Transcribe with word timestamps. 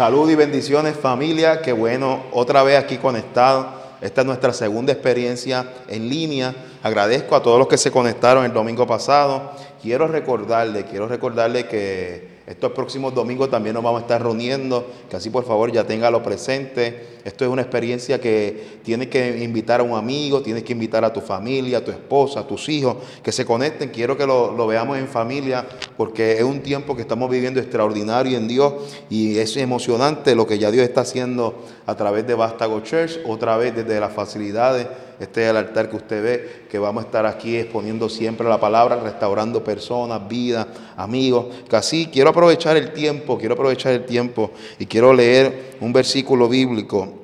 Salud 0.00 0.30
y 0.30 0.34
bendiciones 0.34 0.96
familia, 0.96 1.60
qué 1.60 1.74
bueno, 1.74 2.22
otra 2.32 2.62
vez 2.62 2.78
aquí 2.78 2.96
conectado. 2.96 3.68
Esta 4.00 4.22
es 4.22 4.26
nuestra 4.26 4.54
segunda 4.54 4.94
experiencia 4.94 5.74
en 5.88 6.08
línea. 6.08 6.54
Agradezco 6.82 7.36
a 7.36 7.42
todos 7.42 7.58
los 7.58 7.68
que 7.68 7.76
se 7.76 7.90
conectaron 7.90 8.46
el 8.46 8.52
domingo 8.54 8.86
pasado. 8.86 9.52
Quiero 9.82 10.08
recordarle, 10.08 10.86
quiero 10.86 11.06
recordarle 11.06 11.66
que 11.66 12.39
estos 12.50 12.72
próximos 12.72 13.14
domingos 13.14 13.48
también 13.48 13.74
nos 13.74 13.84
vamos 13.84 14.00
a 14.00 14.02
estar 14.02 14.20
reuniendo, 14.20 14.84
que 15.08 15.14
así 15.14 15.30
por 15.30 15.44
favor 15.44 15.70
ya 15.70 15.86
téngalo 15.86 16.20
presente. 16.20 17.20
Esto 17.22 17.44
es 17.44 17.50
una 17.50 17.62
experiencia 17.62 18.20
que 18.20 18.80
tienes 18.82 19.06
que 19.06 19.44
invitar 19.44 19.78
a 19.78 19.84
un 19.84 19.96
amigo, 19.96 20.42
tienes 20.42 20.64
que 20.64 20.72
invitar 20.72 21.04
a 21.04 21.12
tu 21.12 21.20
familia, 21.20 21.78
a 21.78 21.84
tu 21.84 21.92
esposa, 21.92 22.40
a 22.40 22.46
tus 22.48 22.68
hijos, 22.68 22.96
que 23.22 23.30
se 23.30 23.44
conecten. 23.44 23.90
Quiero 23.90 24.16
que 24.16 24.26
lo, 24.26 24.50
lo 24.56 24.66
veamos 24.66 24.98
en 24.98 25.06
familia, 25.06 25.64
porque 25.96 26.38
es 26.38 26.42
un 26.42 26.60
tiempo 26.60 26.96
que 26.96 27.02
estamos 27.02 27.30
viviendo 27.30 27.60
extraordinario 27.60 28.36
en 28.36 28.48
Dios 28.48 28.74
y 29.08 29.38
es 29.38 29.56
emocionante 29.56 30.34
lo 30.34 30.44
que 30.44 30.58
ya 30.58 30.72
Dios 30.72 30.82
está 30.82 31.02
haciendo 31.02 31.54
a 31.90 31.96
través 31.96 32.26
de 32.26 32.34
Bastago 32.34 32.80
Church, 32.80 33.18
otra 33.26 33.56
vez 33.56 33.74
desde 33.74 33.98
las 33.98 34.12
facilidades 34.12 34.86
este 35.20 35.44
es 35.44 35.50
el 35.50 35.56
altar 35.58 35.90
que 35.90 35.96
usted 35.96 36.22
ve, 36.22 36.66
que 36.70 36.78
vamos 36.78 37.04
a 37.04 37.06
estar 37.06 37.26
aquí 37.26 37.54
exponiendo 37.54 38.08
siempre 38.08 38.48
la 38.48 38.58
palabra, 38.58 38.96
restaurando 38.96 39.62
personas, 39.62 40.26
vidas, 40.26 40.66
amigos. 40.96 41.46
Casi 41.68 42.06
quiero 42.06 42.30
aprovechar 42.30 42.78
el 42.78 42.94
tiempo, 42.94 43.36
quiero 43.36 43.52
aprovechar 43.52 43.92
el 43.92 44.06
tiempo 44.06 44.50
y 44.78 44.86
quiero 44.86 45.12
leer 45.12 45.76
un 45.80 45.92
versículo 45.92 46.48
bíblico 46.48 47.20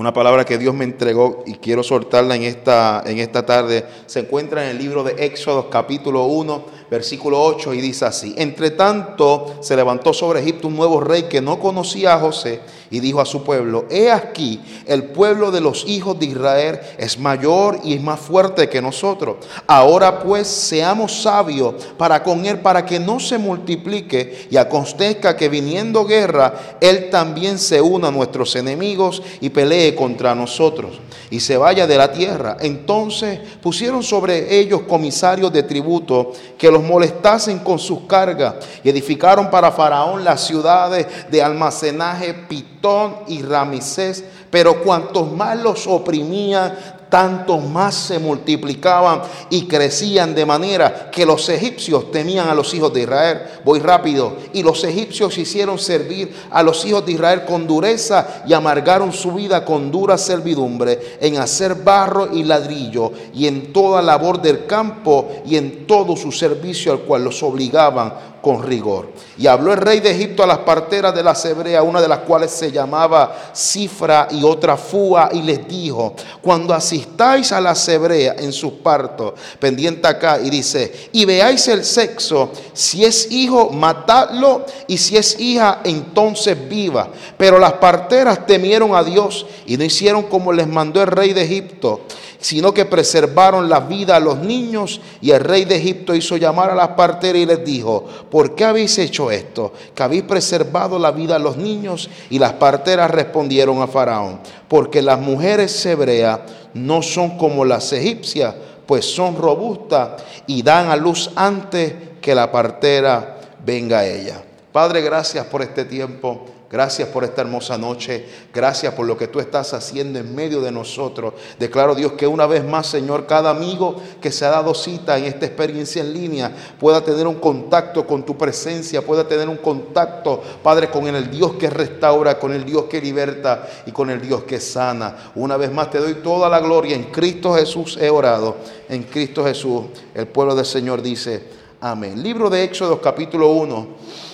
una 0.00 0.14
palabra 0.14 0.46
que 0.46 0.56
Dios 0.56 0.74
me 0.74 0.84
entregó 0.84 1.42
y 1.46 1.56
quiero 1.56 1.82
soltarla 1.82 2.34
en 2.34 2.44
esta, 2.44 3.02
en 3.04 3.18
esta 3.18 3.44
tarde, 3.44 3.84
se 4.06 4.20
encuentra 4.20 4.64
en 4.64 4.70
el 4.70 4.78
libro 4.78 5.02
de 5.02 5.26
Éxodo 5.26 5.68
capítulo 5.68 6.24
1, 6.24 6.64
versículo 6.90 7.40
8 7.42 7.72
y 7.74 7.80
dice 7.80 8.04
así, 8.04 8.34
entre 8.36 8.72
tanto 8.72 9.58
se 9.60 9.76
levantó 9.76 10.12
sobre 10.12 10.40
Egipto 10.40 10.68
un 10.68 10.76
nuevo 10.76 11.00
rey 11.00 11.24
que 11.24 11.40
no 11.40 11.60
conocía 11.60 12.14
a 12.14 12.18
José 12.18 12.60
y 12.90 12.98
dijo 12.98 13.20
a 13.20 13.26
su 13.26 13.44
pueblo, 13.44 13.86
he 13.88 14.10
aquí, 14.10 14.60
el 14.86 15.04
pueblo 15.04 15.52
de 15.52 15.60
los 15.60 15.84
hijos 15.86 16.18
de 16.18 16.26
Israel 16.26 16.80
es 16.98 17.18
mayor 17.18 17.78
y 17.84 17.94
es 17.94 18.02
más 18.02 18.18
fuerte 18.18 18.68
que 18.68 18.82
nosotros. 18.82 19.36
Ahora 19.68 20.18
pues 20.18 20.48
seamos 20.48 21.22
sabios 21.22 21.74
para 21.96 22.22
con 22.22 22.44
él, 22.44 22.58
para 22.58 22.84
que 22.84 22.98
no 22.98 23.20
se 23.20 23.38
multiplique 23.38 24.48
y 24.50 24.56
acontezca 24.56 25.36
que 25.36 25.48
viniendo 25.48 26.04
guerra, 26.04 26.76
él 26.80 27.08
también 27.10 27.58
se 27.58 27.80
una 27.80 28.08
a 28.08 28.10
nuestros 28.10 28.56
enemigos 28.56 29.22
y 29.40 29.50
pelee 29.50 29.94
contra 29.94 30.34
nosotros 30.34 31.00
y 31.30 31.38
se 31.38 31.56
vaya 31.56 31.86
de 31.86 31.96
la 31.96 32.10
tierra. 32.12 32.56
Entonces 32.60 33.38
pusieron 33.62 34.02
sobre 34.02 34.58
ellos 34.58 34.82
comisarios 34.82 35.52
de 35.52 35.62
tributo 35.62 36.32
que 36.58 36.70
los 36.70 36.79
molestasen 36.82 37.58
con 37.58 37.78
sus 37.78 38.00
cargas 38.02 38.54
y 38.82 38.88
edificaron 38.88 39.50
para 39.50 39.72
Faraón 39.72 40.24
las 40.24 40.46
ciudades 40.46 41.06
de 41.30 41.42
almacenaje 41.42 42.34
Pitón 42.34 43.16
y 43.28 43.42
Ramsés. 43.42 44.24
Pero 44.50 44.82
cuantos 44.82 45.30
más 45.32 45.56
los 45.56 45.86
oprimían, 45.86 46.99
tantos 47.10 47.62
más 47.68 47.94
se 47.94 48.18
multiplicaban 48.18 49.22
y 49.50 49.66
crecían 49.66 50.34
de 50.34 50.46
manera 50.46 51.10
que 51.10 51.26
los 51.26 51.48
egipcios 51.48 52.10
temían 52.10 52.48
a 52.48 52.54
los 52.54 52.72
hijos 52.72 52.92
de 52.94 53.02
Israel. 53.02 53.42
Voy 53.64 53.80
rápido. 53.80 54.36
Y 54.52 54.62
los 54.62 54.82
egipcios 54.84 55.36
hicieron 55.36 55.78
servir 55.78 56.34
a 56.50 56.62
los 56.62 56.84
hijos 56.86 57.04
de 57.04 57.12
Israel 57.12 57.44
con 57.44 57.66
dureza 57.66 58.44
y 58.46 58.52
amargaron 58.52 59.12
su 59.12 59.32
vida 59.32 59.64
con 59.64 59.90
dura 59.90 60.16
servidumbre 60.16 61.18
en 61.20 61.38
hacer 61.38 61.74
barro 61.74 62.32
y 62.32 62.44
ladrillo 62.44 63.12
y 63.34 63.46
en 63.46 63.72
toda 63.72 64.00
labor 64.00 64.40
del 64.40 64.66
campo 64.66 65.28
y 65.44 65.56
en 65.56 65.86
todo 65.86 66.16
su 66.16 66.30
servicio 66.30 66.92
al 66.92 67.00
cual 67.00 67.24
los 67.24 67.42
obligaban 67.42 68.29
con 68.40 68.62
rigor. 68.62 69.10
Y 69.38 69.46
habló 69.46 69.72
el 69.72 69.78
rey 69.78 70.00
de 70.00 70.10
Egipto 70.10 70.42
a 70.42 70.46
las 70.46 70.58
parteras 70.58 71.14
de 71.14 71.22
la 71.22 71.36
Hebrea, 71.42 71.82
una 71.82 72.00
de 72.00 72.08
las 72.08 72.20
cuales 72.20 72.50
se 72.50 72.70
llamaba 72.70 73.52
Cifra 73.54 74.28
y 74.30 74.42
otra 74.42 74.76
Fua, 74.76 75.30
y 75.32 75.42
les 75.42 75.66
dijo, 75.66 76.14
cuando 76.42 76.74
asistáis 76.74 77.52
a 77.52 77.60
la 77.60 77.74
Hebrea 77.86 78.36
en 78.38 78.52
sus 78.52 78.72
partos, 78.74 79.34
pendiente 79.58 80.06
acá, 80.06 80.38
y 80.42 80.50
dice, 80.50 81.10
y 81.12 81.24
veáis 81.24 81.68
el 81.68 81.84
sexo, 81.84 82.50
si 82.72 83.04
es 83.04 83.30
hijo, 83.30 83.70
matadlo, 83.70 84.64
y 84.86 84.98
si 84.98 85.16
es 85.16 85.38
hija, 85.38 85.80
entonces 85.84 86.56
viva. 86.68 87.08
Pero 87.36 87.58
las 87.58 87.74
parteras 87.74 88.46
temieron 88.46 88.94
a 88.94 89.02
Dios 89.02 89.46
y 89.66 89.76
no 89.76 89.84
hicieron 89.84 90.24
como 90.24 90.52
les 90.52 90.66
mandó 90.66 91.02
el 91.02 91.08
rey 91.08 91.32
de 91.32 91.42
Egipto 91.42 92.00
sino 92.40 92.72
que 92.72 92.86
preservaron 92.86 93.68
la 93.68 93.80
vida 93.80 94.16
a 94.16 94.20
los 94.20 94.38
niños. 94.38 95.00
Y 95.20 95.30
el 95.30 95.40
rey 95.40 95.64
de 95.64 95.76
Egipto 95.76 96.14
hizo 96.14 96.36
llamar 96.36 96.70
a 96.70 96.74
las 96.74 96.88
parteras 96.88 97.42
y 97.42 97.46
les 97.46 97.64
dijo, 97.64 98.06
¿por 98.30 98.54
qué 98.54 98.64
habéis 98.64 98.98
hecho 98.98 99.30
esto? 99.30 99.72
Que 99.94 100.02
habéis 100.02 100.22
preservado 100.22 100.98
la 100.98 101.10
vida 101.10 101.36
a 101.36 101.38
los 101.38 101.56
niños. 101.56 102.08
Y 102.30 102.38
las 102.38 102.54
parteras 102.54 103.10
respondieron 103.10 103.82
a 103.82 103.86
Faraón, 103.86 104.40
porque 104.68 105.02
las 105.02 105.20
mujeres 105.20 105.84
hebreas 105.84 106.40
no 106.74 107.02
son 107.02 107.36
como 107.36 107.64
las 107.64 107.92
egipcias, 107.92 108.54
pues 108.86 109.04
son 109.04 109.36
robustas 109.36 110.22
y 110.46 110.62
dan 110.62 110.88
a 110.90 110.96
luz 110.96 111.30
antes 111.36 111.94
que 112.20 112.34
la 112.34 112.50
partera 112.50 113.38
venga 113.64 114.00
a 114.00 114.06
ella. 114.06 114.42
Padre, 114.72 115.02
gracias 115.02 115.46
por 115.46 115.62
este 115.62 115.84
tiempo. 115.84 116.46
Gracias 116.70 117.08
por 117.08 117.24
esta 117.24 117.40
hermosa 117.40 117.76
noche. 117.76 118.24
Gracias 118.54 118.94
por 118.94 119.04
lo 119.04 119.16
que 119.16 119.26
tú 119.26 119.40
estás 119.40 119.74
haciendo 119.74 120.20
en 120.20 120.32
medio 120.32 120.60
de 120.60 120.70
nosotros. 120.70 121.34
Declaro 121.58 121.96
Dios 121.96 122.12
que 122.12 122.28
una 122.28 122.46
vez 122.46 122.64
más, 122.64 122.86
Señor, 122.86 123.26
cada 123.26 123.50
amigo 123.50 123.96
que 124.20 124.30
se 124.30 124.44
ha 124.44 124.50
dado 124.50 124.72
cita 124.72 125.18
en 125.18 125.24
esta 125.24 125.46
experiencia 125.46 126.00
en 126.00 126.12
línea 126.12 126.54
pueda 126.78 127.02
tener 127.02 127.26
un 127.26 127.40
contacto 127.40 128.06
con 128.06 128.24
tu 128.24 128.38
presencia, 128.38 129.04
pueda 129.04 129.26
tener 129.26 129.48
un 129.48 129.56
contacto, 129.56 130.40
Padre, 130.62 130.90
con 130.90 131.08
el 131.08 131.28
Dios 131.28 131.54
que 131.54 131.68
restaura, 131.68 132.38
con 132.38 132.52
el 132.52 132.64
Dios 132.64 132.84
que 132.84 133.00
liberta 133.00 133.68
y 133.84 133.90
con 133.90 134.08
el 134.08 134.20
Dios 134.20 134.44
que 134.44 134.60
sana. 134.60 135.32
Una 135.34 135.56
vez 135.56 135.72
más 135.72 135.90
te 135.90 135.98
doy 135.98 136.14
toda 136.22 136.48
la 136.48 136.60
gloria. 136.60 136.94
En 136.94 137.06
Cristo 137.06 137.52
Jesús 137.52 137.98
he 138.00 138.10
orado. 138.10 138.58
En 138.88 139.02
Cristo 139.02 139.44
Jesús 139.44 139.86
el 140.14 140.28
pueblo 140.28 140.54
del 140.54 140.66
Señor 140.66 141.02
dice, 141.02 141.42
amén. 141.80 142.22
Libro 142.22 142.48
de 142.48 142.62
Éxodo 142.62 143.00
capítulo 143.00 143.50
1 143.54 144.29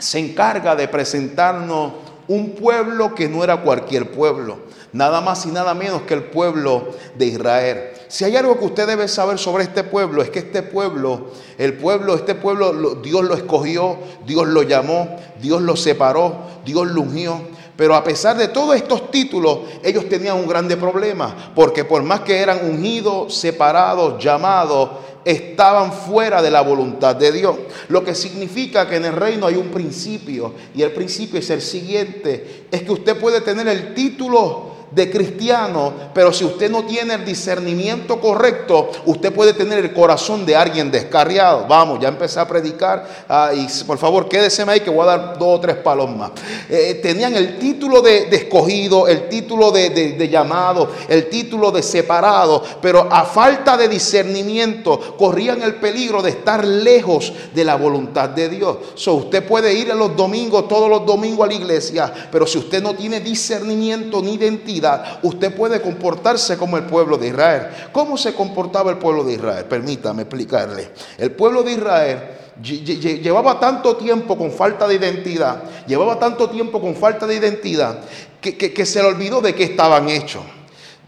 se 0.00 0.18
encarga 0.18 0.74
de 0.76 0.88
presentarnos 0.88 1.92
un 2.28 2.54
pueblo 2.54 3.14
que 3.14 3.28
no 3.28 3.42
era 3.42 3.60
cualquier 3.62 4.12
pueblo, 4.12 4.58
nada 4.92 5.20
más 5.20 5.46
y 5.46 5.50
nada 5.50 5.74
menos 5.74 6.02
que 6.02 6.14
el 6.14 6.24
pueblo 6.24 6.90
de 7.16 7.26
Israel. 7.26 7.90
Si 8.08 8.24
hay 8.24 8.36
algo 8.36 8.58
que 8.58 8.66
usted 8.66 8.86
debe 8.86 9.08
saber 9.08 9.38
sobre 9.38 9.64
este 9.64 9.84
pueblo, 9.84 10.22
es 10.22 10.30
que 10.30 10.40
este 10.40 10.62
pueblo, 10.62 11.30
el 11.58 11.74
pueblo, 11.74 12.14
este 12.14 12.34
pueblo, 12.34 12.96
Dios 12.96 13.24
lo 13.24 13.34
escogió, 13.34 13.98
Dios 14.26 14.46
lo 14.46 14.62
llamó, 14.62 15.16
Dios 15.40 15.60
lo 15.62 15.76
separó, 15.76 16.36
Dios 16.64 16.88
lo 16.88 17.02
ungió. 17.02 17.40
Pero 17.80 17.94
a 17.94 18.04
pesar 18.04 18.36
de 18.36 18.48
todos 18.48 18.76
estos 18.76 19.10
títulos, 19.10 19.60
ellos 19.82 20.06
tenían 20.06 20.36
un 20.36 20.46
grande 20.46 20.76
problema, 20.76 21.50
porque 21.54 21.86
por 21.86 22.02
más 22.02 22.20
que 22.20 22.36
eran 22.36 22.62
ungidos, 22.62 23.34
separados, 23.34 24.22
llamados, 24.22 24.90
estaban 25.24 25.90
fuera 25.90 26.42
de 26.42 26.50
la 26.50 26.60
voluntad 26.60 27.16
de 27.16 27.32
Dios. 27.32 27.56
Lo 27.88 28.04
que 28.04 28.14
significa 28.14 28.86
que 28.86 28.96
en 28.96 29.06
el 29.06 29.14
reino 29.14 29.46
hay 29.46 29.56
un 29.56 29.68
principio 29.68 30.52
y 30.74 30.82
el 30.82 30.92
principio 30.92 31.38
es 31.38 31.48
el 31.48 31.62
siguiente, 31.62 32.66
es 32.70 32.82
que 32.82 32.92
usted 32.92 33.18
puede 33.18 33.40
tener 33.40 33.66
el 33.66 33.94
título 33.94 34.79
de 34.90 35.10
cristiano, 35.10 35.92
pero 36.12 36.32
si 36.32 36.44
usted 36.44 36.70
no 36.70 36.84
tiene 36.84 37.14
el 37.14 37.24
discernimiento 37.24 38.20
correcto, 38.20 38.90
usted 39.06 39.32
puede 39.32 39.52
tener 39.52 39.78
el 39.78 39.92
corazón 39.92 40.44
de 40.44 40.56
alguien 40.56 40.90
descarriado. 40.90 41.66
Vamos, 41.68 42.00
ya 42.00 42.08
empecé 42.08 42.40
a 42.40 42.48
predicar 42.48 43.06
ah, 43.28 43.52
y 43.54 43.66
por 43.84 43.98
favor 43.98 44.28
quédese 44.28 44.62
ahí 44.66 44.80
que 44.80 44.90
voy 44.90 45.02
a 45.02 45.16
dar 45.16 45.38
dos 45.38 45.58
o 45.58 45.60
tres 45.60 45.76
palos 45.76 46.10
más. 46.10 46.32
Eh, 46.68 46.98
tenían 47.02 47.34
el 47.34 47.58
título 47.58 48.02
de, 48.02 48.28
escogido, 48.30 49.06
el 49.06 49.28
título 49.28 49.70
de, 49.70 50.28
llamado, 50.30 50.90
el 51.08 51.28
título 51.28 51.70
de 51.70 51.82
separado, 51.82 52.62
pero 52.82 53.08
a 53.10 53.24
falta 53.24 53.76
de 53.76 53.88
discernimiento 53.88 55.16
corrían 55.16 55.62
el 55.62 55.76
peligro 55.76 56.22
de 56.22 56.30
estar 56.30 56.64
lejos 56.64 57.32
de 57.54 57.64
la 57.64 57.76
voluntad 57.76 58.30
de 58.30 58.48
Dios. 58.48 58.76
So, 58.94 59.14
usted 59.14 59.46
puede 59.46 59.72
ir 59.72 59.90
los 59.94 60.16
domingos, 60.16 60.68
todos 60.68 60.88
los 60.88 61.04
domingos 61.04 61.44
a 61.44 61.48
la 61.48 61.54
iglesia, 61.54 62.12
pero 62.30 62.46
si 62.46 62.58
usted 62.58 62.82
no 62.82 62.94
tiene 62.94 63.20
discernimiento 63.20 64.20
ni 64.22 64.34
identidad, 64.34 64.79
usted 65.22 65.54
puede 65.54 65.80
comportarse 65.80 66.56
como 66.56 66.76
el 66.76 66.84
pueblo 66.84 67.18
de 67.18 67.28
Israel. 67.28 67.68
¿Cómo 67.92 68.16
se 68.16 68.34
comportaba 68.34 68.90
el 68.90 68.98
pueblo 68.98 69.24
de 69.24 69.34
Israel? 69.34 69.64
Permítame 69.64 70.22
explicarle. 70.22 70.90
El 71.18 71.32
pueblo 71.32 71.62
de 71.62 71.72
Israel 71.72 72.18
llevaba 72.62 73.58
tanto 73.58 73.96
tiempo 73.96 74.36
con 74.36 74.50
falta 74.52 74.86
de 74.86 74.94
identidad, 74.94 75.62
llevaba 75.86 76.18
tanto 76.18 76.48
tiempo 76.50 76.80
con 76.80 76.94
falta 76.94 77.26
de 77.26 77.36
identidad, 77.36 78.00
que, 78.40 78.86
se 78.86 79.02
le 79.02 79.08
olvidó 79.08 79.40
de 79.40 79.54
qué 79.54 79.64
estaban 79.64 80.08
hechos. 80.08 80.42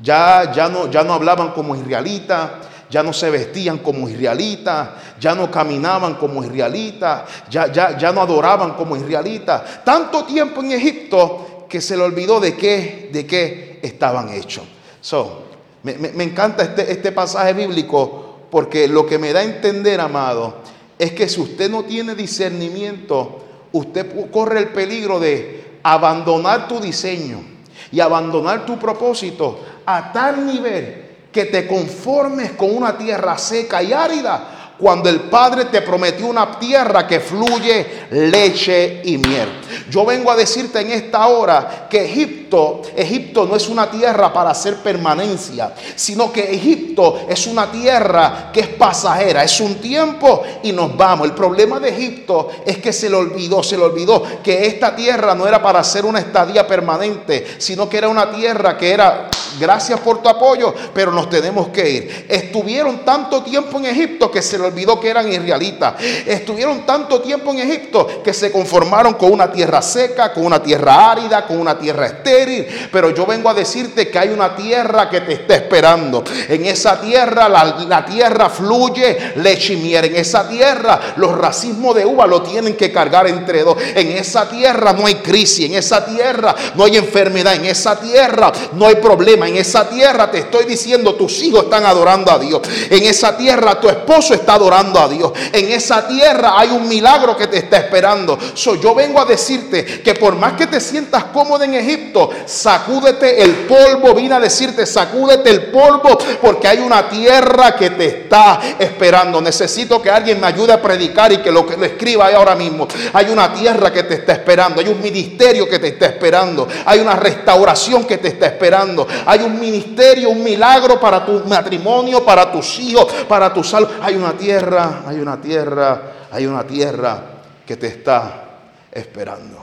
Ya, 0.01 0.51
ya, 0.53 0.69
no, 0.69 0.91
ya 0.91 1.05
no 1.05 1.13
hablaban 1.13 1.53
como 1.53 1.77
israelitas, 1.77 2.51
ya 2.91 3.03
no 3.03 3.13
se 3.13 3.31
vestían 3.31 3.79
como 3.79 4.09
israelitas, 4.09 4.89
ya 5.19 5.35
no 5.35 5.51
caminaban 5.51 6.17
como 6.17 6.45
israelitas, 6.45 7.23
ya, 7.49 7.71
ya, 7.73 7.97
ya 7.97 8.13
no 8.13 8.21
adoraban 8.21 8.73
como 8.73 8.97
israelitas. 8.97 9.85
Tanto 9.85 10.25
tiempo 10.25 10.61
en 10.61 10.73
Egipto 10.73 11.52
que 11.73 11.81
se 11.81 11.97
le 11.97 12.03
olvidó 12.03 12.39
de 12.39 12.55
qué, 12.55 13.09
de 13.11 13.27
qué 13.27 13.81
estaban 13.81 14.29
hechos. 14.29 14.63
So, 15.01 15.45
me, 15.85 15.95
me, 15.95 16.23
encanta 16.23 16.65
este, 16.65 16.93
este 16.93 17.13
pasaje 17.13 17.55
bíblico 17.55 18.41
porque 18.51 18.87
lo 18.89 19.07
que 19.07 19.19
me 19.19 19.33
da 19.33 19.41
a 19.41 19.45
entender, 19.45 19.99
amado, 19.99 20.57
es 20.99 21.13
que 21.13 21.31
si 21.31 21.41
usted 21.41 21.71
no 21.71 21.85
tiene 21.85 22.15
discernimiento, 22.15 23.43
usted 23.73 24.07
corre 24.31 24.59
el 24.59 24.69
peligro 24.69 25.19
de 25.19 25.79
abandonar 25.83 26.69
tu 26.69 26.79
diseño 26.79 27.43
y 27.91 28.01
abandonar 28.01 28.67
tu 28.67 28.79
propósito 28.79 29.59
a 29.87 30.13
tal 30.13 30.45
nivel 30.45 31.07
que 31.33 31.47
te 31.47 31.67
conformes 31.67 32.53
con 32.53 32.77
una 32.77 32.99
tierra 32.99 33.39
seca 33.39 33.83
y 33.83 33.95
árida 33.95 34.52
cuando 34.83 35.09
el 35.09 35.21
Padre 35.21 35.67
te 35.67 35.81
prometió 35.81 36.27
una 36.27 36.59
tierra 36.59 37.07
que 37.07 37.21
fluye 37.21 38.09
leche 38.11 39.01
y 39.05 39.17
miel. 39.17 39.61
Yo 39.89 40.05
vengo 40.05 40.29
a 40.29 40.35
decirte 40.35 40.81
en 40.81 40.91
esta 40.91 41.25
hora 41.29 41.87
que 41.89 42.05
Egipto, 42.05 42.83
Egipto 42.97 43.47
no 43.47 43.55
es 43.55 43.69
una 43.69 43.89
tierra 43.89 44.33
para 44.33 44.51
hacer 44.51 44.79
permanencia, 44.79 45.73
sino 45.95 46.33
que 46.33 46.53
Egipto 46.53 47.27
es 47.29 47.47
una 47.47 47.71
tierra 47.71 48.51
que 48.53 48.59
es 48.59 48.69
pasajera, 48.71 49.45
es 49.45 49.61
un 49.61 49.77
tiempo 49.77 50.43
y 50.65 50.73
nos 50.73 50.97
vamos. 50.97 51.29
El 51.29 51.35
problema 51.35 51.79
de 51.79 51.91
Egipto 51.91 52.51
es 52.67 52.79
que 52.79 52.93
se 52.93 53.09
le 53.09 53.15
olvidó, 53.15 53.63
se 53.63 53.77
le 53.77 53.85
olvidó 53.85 54.25
que 54.43 54.67
esta 54.67 54.97
tierra 54.97 55.37
no 55.37 55.47
era 55.47 55.63
para 55.63 55.79
hacer 55.79 56.05
una 56.05 56.19
estadía 56.19 56.67
permanente, 56.67 57.47
sino 57.59 57.89
que 57.89 57.99
era 57.99 58.09
una 58.09 58.33
tierra 58.33 58.77
que 58.77 58.91
era 58.91 59.31
gracias 59.59 60.01
por 60.01 60.23
tu 60.23 60.29
apoyo, 60.29 60.75
pero 60.95 61.13
nos 61.13 61.29
tenemos 61.29 61.69
que 61.69 61.89
ir. 61.89 62.27
Estuvieron 62.29 63.05
tanto 63.05 63.43
tiempo 63.43 63.79
en 63.79 63.87
Egipto 63.87 64.31
que 64.31 64.43
se 64.43 64.59
le 64.59 64.65
olvidó 64.65 64.99
que 65.01 65.09
eran 65.09 65.31
israelitas. 65.33 65.95
Estuvieron 66.27 66.85
tanto 66.87 67.21
tiempo 67.21 67.53
en 67.53 67.61
Egipto 67.61 68.23
que 68.23 68.33
se 68.33 68.51
conformaron 68.51 69.15
con 69.15 69.33
una 69.33 69.51
tierra 69.51 69.83
seca, 69.83 70.33
con 70.33 70.47
una 70.47 70.63
tierra 70.63 71.11
árida, 71.11 71.47
con 71.47 71.59
una 71.59 71.79
tierra 71.79 72.07
estéril. 72.07 72.67
Pero 72.91 73.11
yo 73.11 73.27
vengo 73.27 73.49
a 73.49 73.55
decirte 73.55 74.09
que 74.09 74.19
hay 74.19 74.29
una 74.29 74.55
tierra 74.55 75.09
que 75.09 75.21
te 75.21 75.33
está 75.35 75.55
esperando. 75.57 76.25
En 76.49 76.65
esa 76.67 77.01
tierra 77.01 77.49
la, 77.49 78.05
tierra 78.05 78.49
fluye 78.49 79.35
leche 79.37 79.75
y. 79.75 79.93
En 79.93 80.17
esa 80.17 80.49
tierra 80.49 80.99
los 81.17 81.37
racismos 81.37 81.95
de 81.95 82.07
uva 82.07 82.27
lo 82.27 82.43
tienen 82.43 82.77
que 82.77 82.91
cargar 82.91 83.27
entre 83.27 83.63
dos. 83.63 83.77
En 83.95 84.13
esa 84.13 84.49
tierra 84.49 84.93
no 84.93 85.07
hay 85.07 85.17
crisis. 85.17 85.67
En 85.67 85.75
esa 85.75 86.05
tierra 86.05 86.55
no 86.75 86.85
hay 86.85 86.97
enfermedad. 86.97 87.55
En 87.55 87.67
esa 87.67 87.99
tierra 88.01 88.53
no 88.73 88.87
hay 88.87 88.97
problema. 88.97 89.42
En 89.45 89.57
esa 89.57 89.89
tierra 89.89 90.31
te 90.31 90.39
estoy 90.39 90.65
diciendo 90.65 91.15
tus 91.15 91.43
hijos 91.43 91.65
están 91.65 91.85
adorando 91.85 92.31
a 92.31 92.39
Dios. 92.39 92.61
En 92.91 93.03
esa 93.05 93.37
tierra 93.37 93.81
tu 93.81 93.89
esposo 93.89 94.35
está 94.35 94.55
adorando 94.55 95.01
a 95.01 95.09
Dios. 95.09 95.33
En 95.53 95.71
esa 95.71 96.07
tierra 96.07 96.55
hay 96.59 96.71
un 96.71 96.89
milagro 96.89 97.37
que 97.37 97.47
te 97.47 97.59
está 97.59 97.79
esperando. 97.79 98.39
So, 98.55 98.75
yo 98.77 98.95
vengo 98.95 99.21
a 99.21 99.25
decirte 99.25 100.03
que 100.03 100.15
por 100.15 100.37
más 100.37 100.55
que 100.55 100.67
te 100.67 100.81
sientas 100.81 101.25
cómodo 101.25 101.65
en 101.65 101.75
Egipto, 101.75 102.31
sacúdete 102.47 103.43
el 103.43 103.67
polvo. 103.67 104.15
Vine 104.15 104.35
a 104.35 104.41
decirte, 104.41 104.87
sacúdete 104.87 105.51
el 105.51 105.67
polvo 105.67 106.19
porque 106.41 106.69
hay 106.69 106.79
una 106.79 107.09
tierra 107.09 107.77
que 107.77 107.91
te 107.91 108.07
está 108.07 108.61
esperando. 108.79 109.41
Necesito 109.41 110.01
que 110.01 110.11
alguien 110.11 110.41
me 110.41 110.47
ayude 110.47 110.73
a 110.73 110.83
predicar 110.83 111.33
y 111.33 111.39
que 111.39 111.51
lo 111.51 111.67
que 111.67 111.77
lo 111.77 111.85
escriba 111.85 112.27
ahora 112.35 112.55
mismo. 112.55 112.87
Hay 113.13 113.27
una 113.27 113.53
tierra 113.53 113.93
que 113.93 114.03
te 114.05 114.15
está 114.15 114.33
esperando. 114.33 114.81
Hay 114.81 114.89
un 114.89 115.01
ministerio 115.01 115.69
que 115.69 115.79
te 115.79 115.89
está 115.89 116.07
esperando. 116.07 116.69
Hay 116.87 117.01
una 117.01 117.17
restauración 117.17 118.05
que 118.05 118.19
te 118.19 118.29
está 118.29 118.47
esperando. 118.47 119.07
Un 119.41 119.59
ministerio, 119.59 120.31
un 120.31 120.43
milagro 120.43 120.99
para 121.01 121.25
tu 121.25 121.45
matrimonio, 121.47 122.25
para 122.25 122.51
tus 122.51 122.79
hijos, 122.79 123.07
para 123.29 123.53
tu 123.53 123.63
salud. 123.63 123.89
Hay 124.01 124.15
una 124.15 124.33
tierra, 124.33 125.03
hay 125.07 125.19
una 125.19 125.41
tierra, 125.41 126.13
hay 126.31 126.47
una 126.47 126.67
tierra 126.67 127.23
que 127.67 127.77
te 127.77 127.87
está 127.87 128.45
esperando. 128.91 129.59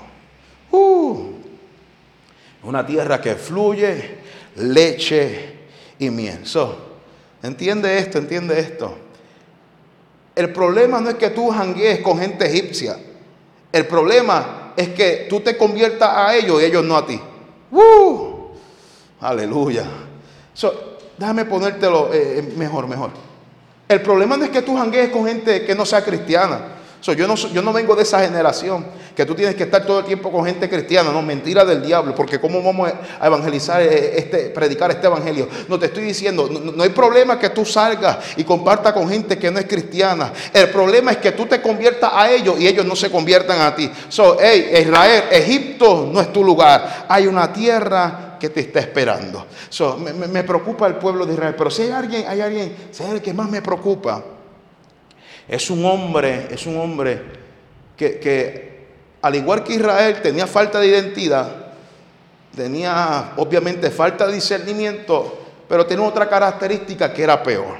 Uh, 0.71 1.31
una 2.63 2.85
tierra 2.85 3.21
que 3.21 3.35
fluye 3.35 4.17
leche 4.55 5.55
y 5.99 6.09
miel. 6.09 6.39
entiende 7.43 7.97
esto, 7.97 8.17
entiende 8.17 8.59
esto. 8.59 8.97
El 10.35 10.53
problema 10.53 11.01
no 11.01 11.09
es 11.09 11.15
que 11.15 11.29
tú 11.31 11.49
janguees 11.49 11.99
con 11.99 12.17
gente 12.17 12.45
egipcia. 12.45 12.97
El 13.71 13.85
problema 13.85 14.73
es 14.75 14.89
que 14.89 15.27
tú 15.29 15.41
te 15.41 15.57
conviertas 15.57 16.09
a 16.13 16.35
ellos 16.35 16.61
y 16.61 16.65
ellos 16.65 16.83
no 16.83 16.95
a 16.95 17.05
ti. 17.05 17.19
Uh, 17.71 18.28
aleluya. 19.21 19.85
déjame 21.17 21.45
ponértelo 21.45 22.13
eh, 22.13 22.39
eh, 22.39 22.53
mejor, 22.57 22.87
mejor. 22.87 23.11
El 23.87 24.01
problema 24.01 24.37
no 24.37 24.45
es 24.45 24.51
que 24.51 24.61
tú 24.61 24.77
janguees 24.77 25.09
con 25.09 25.25
gente 25.25 25.65
que 25.65 25.75
no 25.75 25.85
sea 25.85 26.03
cristiana 26.03 26.79
yo, 27.01 27.27
no, 27.27 27.61
no 27.61 27.73
vengo 27.73 27.95
de 27.95 28.03
esa 28.03 28.19
generación 28.19 28.85
que 29.15 29.25
tú 29.25 29.35
tienes 29.35 29.55
que 29.55 29.63
estar 29.63 29.85
todo 29.85 29.99
el 29.99 30.05
tiempo 30.05 30.31
con 30.31 30.45
gente 30.45 30.69
cristiana, 30.69 31.11
no, 31.11 31.21
mentira 31.21 31.65
del 31.65 31.81
diablo, 31.81 32.15
porque 32.15 32.39
¿cómo 32.39 32.61
vamos 32.61 32.91
a 33.19 33.27
evangelizar, 33.27 33.81
eh, 33.81 34.17
este, 34.17 34.37
predicar 34.49 34.91
este 34.91 35.07
evangelio? 35.07 35.47
No 35.67 35.77
te 35.77 35.87
estoy 35.87 36.03
diciendo, 36.03 36.49
no, 36.49 36.81
hay 36.81 36.89
problema 36.89 37.37
que 37.37 37.49
tú 37.49 37.65
salgas 37.65 38.17
y 38.37 38.43
compartas 38.43 38.93
con 38.93 39.09
gente 39.09 39.37
que 39.37 39.51
no 39.51 39.59
es 39.59 39.65
cristiana. 39.65 40.31
El 40.53 40.69
problema 40.69 41.11
es 41.11 41.17
que 41.17 41.33
tú 41.33 41.45
te 41.45 41.61
conviertas 41.61 42.11
a 42.13 42.31
ellos 42.31 42.59
y 42.59 42.67
ellos 42.67 42.85
no 42.85 42.95
se 42.95 43.11
conviertan 43.11 43.59
a 43.61 43.75
ti. 43.75 43.91
So, 44.07 44.37
hey, 44.39 44.69
Israel, 44.81 45.23
Egipto 45.31 46.09
no 46.11 46.21
es 46.21 46.31
tu 46.31 46.43
lugar. 46.43 47.05
Hay 47.09 47.27
una 47.27 47.51
tierra 47.51 48.28
que 48.39 48.49
te 48.49 48.61
está 48.61 48.79
esperando. 48.79 49.45
Me, 50.31 50.43
preocupa 50.43 50.87
el 50.87 50.95
pueblo 50.95 51.25
de 51.25 51.33
Israel, 51.33 51.55
pero 51.57 51.69
si 51.69 51.83
hay 51.83 51.91
alguien, 51.91 52.25
hay 52.27 52.41
alguien, 52.41 52.75
si 52.91 53.03
hay 53.03 53.09
alguien 53.09 53.23
que 53.23 53.33
más 53.33 53.49
me 53.49 53.61
preocupa 53.61 54.23
es 55.49 55.69
un 55.71 55.83
hombre, 55.83 56.47
es 56.51 56.67
un 56.67 56.79
hombre 56.79 57.19
que, 57.97 58.87
al 59.19 59.35
igual 59.35 59.63
que 59.63 59.73
Israel 59.73 60.21
tenía 60.21 60.45
falta 60.45 60.79
de 60.79 60.87
identidad, 60.87 61.49
tenía 62.55 63.33
obviamente 63.37 63.89
falta 63.89 64.27
de 64.27 64.33
discernimiento, 64.33 65.39
pero 65.67 65.87
tenía 65.87 66.05
otra 66.05 66.29
característica 66.29 67.11
que 67.11 67.23
era 67.23 67.41
peor. 67.41 67.77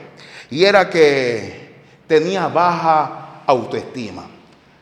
Y 0.49 0.63
era 0.63 0.89
que 0.89 1.75
tenía 2.07 2.47
baja 2.47 3.43
autoestima. 3.45 4.27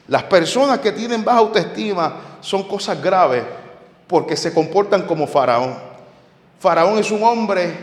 Las 0.07 0.23
personas 0.23 0.79
que 0.79 0.93
tienen 0.93 1.25
baja 1.25 1.39
autoestima 1.39 2.37
son 2.39 2.63
cosas 2.69 3.01
graves 3.01 3.43
porque 4.07 4.37
se 4.37 4.53
comportan 4.53 5.03
como 5.03 5.27
Faraón. 5.27 5.75
Faraón 6.59 6.97
es 6.97 7.11
un 7.11 7.23
hombre 7.23 7.73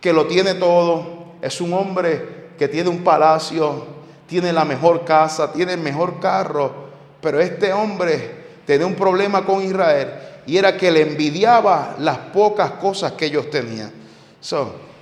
que 0.00 0.12
lo 0.12 0.26
tiene 0.26 0.54
todo, 0.54 1.06
es 1.40 1.60
un 1.60 1.72
hombre 1.72 2.48
que 2.58 2.68
tiene 2.68 2.90
un 2.90 3.02
palacio, 3.02 3.86
tiene 4.26 4.52
la 4.52 4.64
mejor 4.64 5.04
casa, 5.04 5.52
tiene 5.52 5.74
el 5.74 5.80
mejor 5.80 6.20
carro, 6.20 6.88
pero 7.20 7.40
este 7.40 7.72
hombre 7.72 8.36
tenía 8.66 8.86
un 8.86 8.94
problema 8.94 9.44
con 9.44 9.62
Israel 9.62 10.12
y 10.46 10.56
era 10.56 10.76
que 10.76 10.90
le 10.90 11.02
envidiaba 11.02 11.96
las 11.98 12.18
pocas 12.18 12.72
cosas 12.72 13.12
que 13.12 13.26
ellos 13.26 13.50
tenían. 13.50 13.92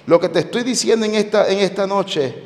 lo 0.07 0.21
que 0.21 0.29
te 0.29 0.41
estoy 0.41 0.63
diciendo 0.63 1.05
en 1.05 1.15
esta, 1.15 1.49
en 1.49 1.59
esta 1.59 1.87
noche 1.87 2.45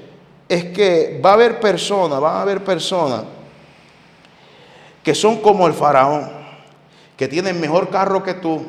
es 0.49 0.65
que 0.67 1.21
va 1.25 1.31
a 1.31 1.35
haber 1.35 1.61
personas, 1.61 2.21
van 2.21 2.37
a 2.37 2.43
haber 2.43 2.65
personas 2.65 3.23
que 5.03 5.15
son 5.15 5.41
como 5.41 5.67
el 5.67 5.73
faraón, 5.73 6.40
que 7.21 7.29
tienen 7.29 7.61
mejor 7.61 7.91
carro 7.91 8.23
que 8.23 8.33
tú, 8.33 8.63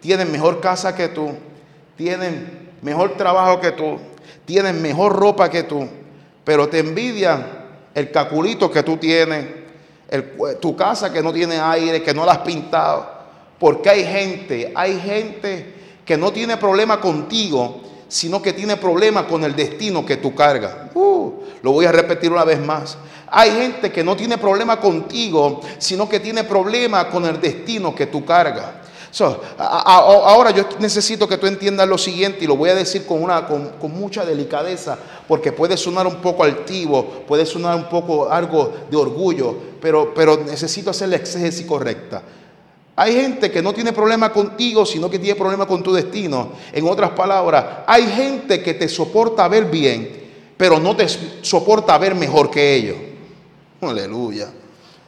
tienen 0.00 0.30
mejor 0.30 0.60
casa 0.60 0.94
que 0.94 1.08
tú, 1.08 1.32
tienen 1.96 2.70
mejor 2.80 3.16
trabajo 3.16 3.58
que 3.60 3.72
tú, 3.72 3.98
tienen 4.44 4.80
mejor 4.80 5.16
ropa 5.16 5.50
que 5.50 5.64
tú, 5.64 5.88
pero 6.44 6.68
te 6.68 6.78
envidian 6.78 7.44
el 7.92 8.12
caculito 8.12 8.70
que 8.70 8.84
tú 8.84 8.96
tienes, 8.96 9.46
tu 10.60 10.76
casa 10.76 11.12
que 11.12 11.20
no 11.20 11.32
tiene 11.32 11.58
aire, 11.58 12.00
que 12.00 12.14
no 12.14 12.24
la 12.24 12.34
has 12.34 12.38
pintado. 12.38 13.10
Porque 13.58 13.90
hay 13.90 14.04
gente, 14.04 14.72
hay 14.76 15.00
gente 15.00 15.74
que 16.04 16.16
no 16.16 16.32
tiene 16.32 16.56
problema 16.58 17.00
contigo, 17.00 17.80
sino 18.06 18.40
que 18.40 18.52
tiene 18.52 18.76
problema 18.76 19.26
con 19.26 19.42
el 19.42 19.56
destino 19.56 20.06
que 20.06 20.18
tú 20.18 20.32
cargas. 20.32 20.72
Uh, 20.94 21.32
lo 21.60 21.72
voy 21.72 21.86
a 21.86 21.90
repetir 21.90 22.30
una 22.30 22.44
vez 22.44 22.64
más. 22.64 22.98
Hay 23.28 23.50
gente 23.50 23.90
que 23.90 24.04
no 24.04 24.16
tiene 24.16 24.38
problema 24.38 24.78
contigo, 24.80 25.60
sino 25.78 26.08
que 26.08 26.20
tiene 26.20 26.44
problema 26.44 27.08
con 27.08 27.24
el 27.24 27.40
destino 27.40 27.94
que 27.94 28.06
tú 28.06 28.24
cargas 28.24 28.86
ahora 29.24 30.50
yo 30.50 30.64
necesito 30.78 31.26
que 31.28 31.38
tú 31.38 31.46
entiendas 31.46 31.88
lo 31.88 31.96
siguiente 31.96 32.44
y 32.44 32.46
lo 32.46 32.56
voy 32.56 32.70
a 32.70 32.74
decir 32.74 33.06
con, 33.06 33.22
una, 33.22 33.46
con, 33.46 33.72
mucha 33.90 34.24
delicadeza 34.24 34.98
porque 35.26 35.52
puede 35.52 35.76
sonar 35.76 36.06
un 36.06 36.16
poco 36.16 36.44
altivo, 36.44 37.24
puede 37.26 37.46
sonar 37.46 37.76
un 37.76 37.88
poco 37.88 38.30
algo 38.30 38.72
de 38.90 38.96
orgullo, 38.96 39.56
pero, 39.80 40.12
pero 40.14 40.36
necesito 40.38 40.90
hacer 40.90 41.08
la 41.08 41.16
exégesis 41.16 41.66
correcta. 41.66 42.22
Hay 42.98 43.14
gente 43.14 43.50
que 43.50 43.62
no 43.62 43.74
tiene 43.74 43.92
problema 43.92 44.32
contigo, 44.32 44.86
sino 44.86 45.10
que 45.10 45.18
tiene 45.18 45.38
problema 45.38 45.66
con 45.66 45.82
tu 45.82 45.92
destino. 45.92 46.52
En 46.72 46.86
otras 46.88 47.10
palabras, 47.10 47.64
hay 47.86 48.06
gente 48.06 48.62
que 48.62 48.74
te 48.74 48.88
soporta 48.88 49.46
ver 49.48 49.66
bien, 49.66 50.24
pero 50.56 50.78
no 50.78 50.96
te 50.96 51.06
soporta 51.42 51.98
ver 51.98 52.14
mejor 52.14 52.50
que 52.50 52.74
ellos. 52.74 52.96
Aleluya. 53.80 54.46
No, 54.46 54.65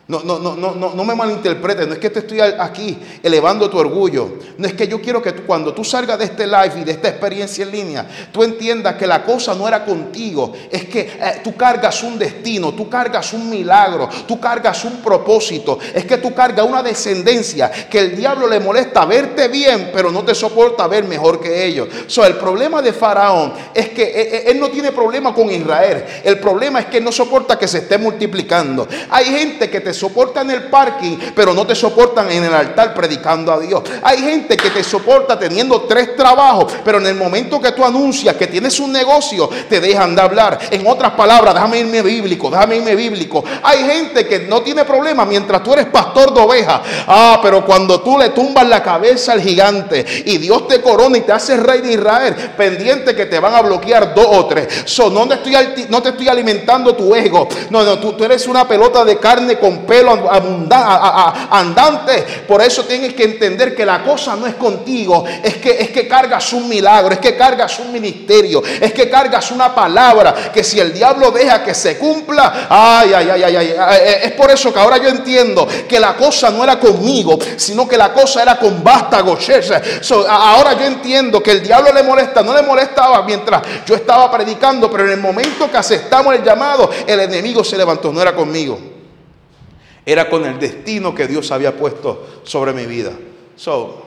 no, 0.08 0.22
no, 0.22 0.38
no, 0.38 0.56
no, 0.56 0.94
no 0.94 1.04
me 1.04 1.14
malinterpretes, 1.14 1.86
no 1.86 1.92
es 1.92 1.98
que 1.98 2.08
te 2.08 2.20
estoy 2.20 2.40
aquí 2.40 2.98
elevando 3.22 3.68
tu 3.68 3.76
orgullo, 3.76 4.38
no 4.56 4.66
es 4.66 4.72
que 4.72 4.88
yo 4.88 5.02
quiero 5.02 5.20
que 5.20 5.34
cuando 5.34 5.74
tú 5.74 5.84
salgas 5.84 6.18
de 6.18 6.24
este 6.24 6.46
live 6.46 6.80
y 6.80 6.84
de 6.84 6.92
esta 6.92 7.08
experiencia 7.08 7.62
en 7.62 7.70
línea, 7.70 8.08
tú 8.32 8.42
entiendas 8.42 8.94
que 8.94 9.06
la 9.06 9.22
cosa 9.22 9.54
no 9.54 9.68
era 9.68 9.84
contigo, 9.84 10.54
es 10.70 10.86
que 10.86 11.00
eh, 11.00 11.40
tú 11.44 11.54
cargas 11.54 12.02
un 12.02 12.18
destino, 12.18 12.72
tú 12.72 12.88
cargas 12.88 13.34
un 13.34 13.50
milagro, 13.50 14.08
tú 14.26 14.40
cargas 14.40 14.82
un 14.86 15.02
propósito, 15.02 15.78
es 15.94 16.06
que 16.06 16.16
tú 16.16 16.32
cargas 16.32 16.64
una 16.64 16.82
descendencia 16.82 17.70
que 17.70 17.98
el 17.98 18.16
diablo 18.16 18.48
le 18.48 18.60
molesta 18.60 19.04
verte 19.04 19.48
bien, 19.48 19.90
pero 19.92 20.10
no 20.10 20.24
te 20.24 20.34
soporta 20.34 20.86
ver 20.86 21.04
mejor 21.04 21.38
que 21.38 21.66
ellos. 21.66 21.86
So, 22.06 22.24
el 22.24 22.36
problema 22.36 22.80
de 22.80 22.94
Faraón 22.94 23.52
es 23.74 23.90
que 23.90 24.04
él, 24.04 24.16
eh, 24.16 24.36
eh, 24.36 24.42
él 24.46 24.58
no 24.58 24.70
tiene 24.70 24.90
problema 24.90 25.34
con 25.34 25.50
Israel, 25.50 26.02
el 26.24 26.38
problema 26.38 26.80
es 26.80 26.86
que 26.86 26.98
no 26.98 27.12
soporta 27.12 27.58
que 27.58 27.68
se 27.68 27.78
esté 27.78 27.98
multiplicando. 27.98 28.88
Hay 29.10 29.26
gente 29.26 29.68
que 29.68 29.82
te 29.82 29.97
soportan 29.98 30.50
el 30.50 30.64
parking, 30.64 31.18
pero 31.34 31.52
no 31.52 31.66
te 31.66 31.74
soportan 31.74 32.30
en 32.30 32.44
el 32.44 32.54
altar 32.54 32.94
predicando 32.94 33.52
a 33.52 33.58
Dios. 33.58 33.82
Hay 34.02 34.18
gente 34.18 34.56
que 34.56 34.70
te 34.70 34.84
soporta 34.84 35.38
teniendo 35.38 35.82
tres 35.82 36.16
trabajos, 36.16 36.72
pero 36.84 36.98
en 36.98 37.06
el 37.06 37.14
momento 37.14 37.60
que 37.60 37.72
tú 37.72 37.84
anuncias 37.84 38.36
que 38.36 38.46
tienes 38.46 38.78
un 38.80 38.92
negocio, 38.92 39.48
te 39.68 39.80
dejan 39.80 40.14
de 40.14 40.22
hablar. 40.22 40.58
En 40.70 40.86
otras 40.86 41.12
palabras, 41.12 41.54
déjame 41.54 41.80
irme 41.80 42.02
bíblico, 42.02 42.50
déjame 42.50 42.76
irme 42.76 42.94
bíblico. 42.94 43.44
Hay 43.62 43.84
gente 43.84 44.26
que 44.26 44.40
no 44.40 44.62
tiene 44.62 44.84
problema 44.84 45.24
mientras 45.24 45.62
tú 45.62 45.72
eres 45.72 45.86
pastor 45.86 46.32
de 46.32 46.40
ovejas. 46.40 46.80
Ah, 47.06 47.40
pero 47.42 47.64
cuando 47.64 48.00
tú 48.00 48.18
le 48.18 48.30
tumbas 48.30 48.66
la 48.68 48.82
cabeza 48.82 49.32
al 49.32 49.40
gigante 49.40 50.04
y 50.24 50.38
Dios 50.38 50.68
te 50.68 50.80
corona 50.80 51.18
y 51.18 51.22
te 51.22 51.32
hace 51.32 51.56
rey 51.56 51.80
de 51.80 51.94
Israel, 51.94 52.34
pendiente 52.56 53.14
que 53.14 53.26
te 53.26 53.38
van 53.38 53.54
a 53.54 53.62
bloquear 53.62 54.14
dos 54.14 54.26
o 54.28 54.46
tres. 54.46 54.82
So, 54.84 55.10
no, 55.10 55.26
te 55.26 55.34
estoy, 55.34 55.86
no 55.88 56.02
te 56.02 56.10
estoy 56.10 56.28
alimentando 56.28 56.94
tu 56.94 57.14
ego. 57.14 57.48
No, 57.70 57.82
no, 57.82 57.98
tú 57.98 58.24
eres 58.24 58.46
una 58.46 58.66
pelota 58.66 59.04
de 59.04 59.18
carne 59.18 59.58
con 59.58 59.84
pelo 59.88 60.30
andante. 61.50 62.44
Por 62.46 62.60
eso 62.60 62.84
tienes 62.84 63.14
que 63.14 63.24
entender 63.24 63.74
que 63.74 63.86
la 63.86 64.04
cosa 64.04 64.36
no 64.36 64.46
es 64.46 64.54
contigo, 64.54 65.24
es 65.42 65.56
que, 65.56 65.70
es 65.80 65.88
que 65.88 66.06
cargas 66.06 66.52
un 66.52 66.68
milagro, 66.68 67.14
es 67.14 67.18
que 67.18 67.34
cargas 67.34 67.78
un 67.78 67.90
ministerio, 67.90 68.62
es 68.62 68.92
que 68.92 69.08
cargas 69.08 69.50
una 69.50 69.74
palabra 69.74 70.52
que 70.52 70.62
si 70.62 70.78
el 70.78 70.92
diablo 70.92 71.30
deja 71.30 71.64
que 71.64 71.74
se 71.74 71.96
cumpla, 71.96 72.66
ay, 72.68 73.14
ay, 73.14 73.30
ay, 73.30 73.42
ay, 73.42 73.56
ay, 73.56 74.00
es 74.24 74.32
por 74.32 74.50
eso 74.50 74.72
que 74.72 74.78
ahora 74.78 74.98
yo 74.98 75.08
entiendo 75.08 75.66
que 75.88 75.98
la 75.98 76.14
cosa 76.14 76.50
no 76.50 76.62
era 76.62 76.78
conmigo, 76.78 77.38
sino 77.56 77.88
que 77.88 77.96
la 77.96 78.12
cosa 78.12 78.42
era 78.42 78.58
con 78.58 78.84
Basta 78.84 79.24
So, 80.02 80.28
ahora 80.28 80.74
yo 80.74 80.84
entiendo 80.84 81.42
que 81.42 81.52
el 81.52 81.62
diablo 81.62 81.92
le 81.92 82.02
molesta, 82.02 82.42
no 82.42 82.52
le 82.52 82.62
molestaba 82.62 83.22
mientras 83.22 83.62
yo 83.86 83.94
estaba 83.94 84.30
predicando, 84.30 84.90
pero 84.90 85.04
en 85.04 85.12
el 85.12 85.20
momento 85.20 85.70
que 85.70 85.78
aceptamos 85.78 86.34
el 86.34 86.44
llamado, 86.44 86.90
el 87.06 87.20
enemigo 87.20 87.64
se 87.64 87.78
levantó, 87.78 88.12
no 88.12 88.20
era 88.20 88.34
conmigo. 88.34 88.97
Era 90.08 90.30
con 90.30 90.42
el 90.46 90.58
destino 90.58 91.14
que 91.14 91.28
Dios 91.28 91.52
había 91.52 91.76
puesto 91.76 92.40
sobre 92.42 92.72
mi 92.72 92.86
vida. 92.86 93.12
So, 93.56 94.04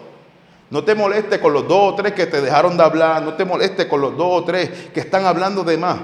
no 0.72 0.84
te 0.84 0.96
moleste 0.96 1.40
con 1.40 1.54
los 1.54 1.68
dos 1.68 1.94
o 1.94 1.96
tres 1.96 2.14
que 2.14 2.26
te 2.26 2.42
dejaron 2.42 2.76
de 2.76 2.82
hablar. 2.82 3.22
No 3.22 3.36
te 3.36 3.46
moleste 3.46 3.88
con 3.88 4.02
los 4.02 4.18
dos 4.18 4.42
o 4.42 4.44
tres 4.44 4.68
que 4.92 5.00
están 5.00 5.26
hablando 5.26 5.64
de 5.64 5.78
más. 5.78 6.00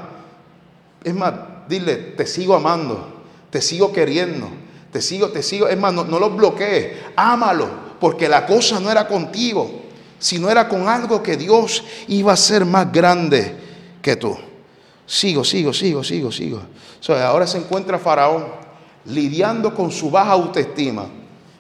Es 1.03 1.15
más, 1.15 1.33
dile, 1.67 1.95
te 1.95 2.27
sigo 2.27 2.53
amando, 2.53 3.23
te 3.49 3.59
sigo 3.59 3.91
queriendo, 3.91 4.47
te 4.91 5.01
sigo, 5.01 5.29
te 5.29 5.41
sigo. 5.41 5.67
Es 5.67 5.79
más, 5.79 5.91
no, 5.91 6.03
no 6.03 6.19
los 6.19 6.35
bloquees, 6.35 6.91
ámalo, 7.15 7.67
porque 7.99 8.29
la 8.29 8.45
cosa 8.45 8.79
no 8.79 8.91
era 8.91 9.07
contigo, 9.07 9.81
sino 10.19 10.47
era 10.47 10.69
con 10.69 10.87
algo 10.87 11.23
que 11.23 11.37
Dios 11.37 11.83
iba 12.07 12.33
a 12.33 12.37
ser 12.37 12.65
más 12.65 12.91
grande 12.91 13.55
que 14.03 14.15
tú. 14.15 14.37
Sigo, 15.07 15.43
sigo, 15.43 15.73
sigo, 15.73 16.03
sigo, 16.03 16.31
sigo. 16.31 16.61
ahora 17.25 17.47
se 17.47 17.57
encuentra 17.57 17.97
Faraón 17.97 18.66
lidiando 19.07 19.73
con 19.73 19.91
su 19.91 20.09
baja 20.09 20.31
autoestima. 20.31 21.05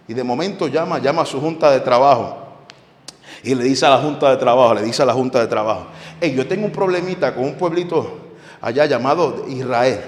Y 0.07 0.13
de 0.13 0.23
momento 0.23 0.67
llama, 0.67 0.99
llama 0.99 1.23
a 1.23 1.25
su 1.25 1.39
junta 1.39 1.71
de 1.71 1.79
trabajo. 1.81 2.37
Y 3.43 3.53
le 3.55 3.63
dice 3.63 3.85
a 3.85 3.89
la 3.89 3.97
junta 3.97 4.29
de 4.31 4.37
trabajo, 4.37 4.73
le 4.73 4.83
dice 4.83 5.01
a 5.03 5.05
la 5.05 5.13
junta 5.13 5.39
de 5.39 5.47
trabajo, 5.47 5.87
yo 6.21 6.47
tengo 6.47 6.65
un 6.65 6.71
problemita 6.71 7.35
con 7.35 7.43
un 7.43 7.55
pueblito 7.55 8.17
allá 8.61 8.85
llamado 8.85 9.45
Israel. 9.47 10.01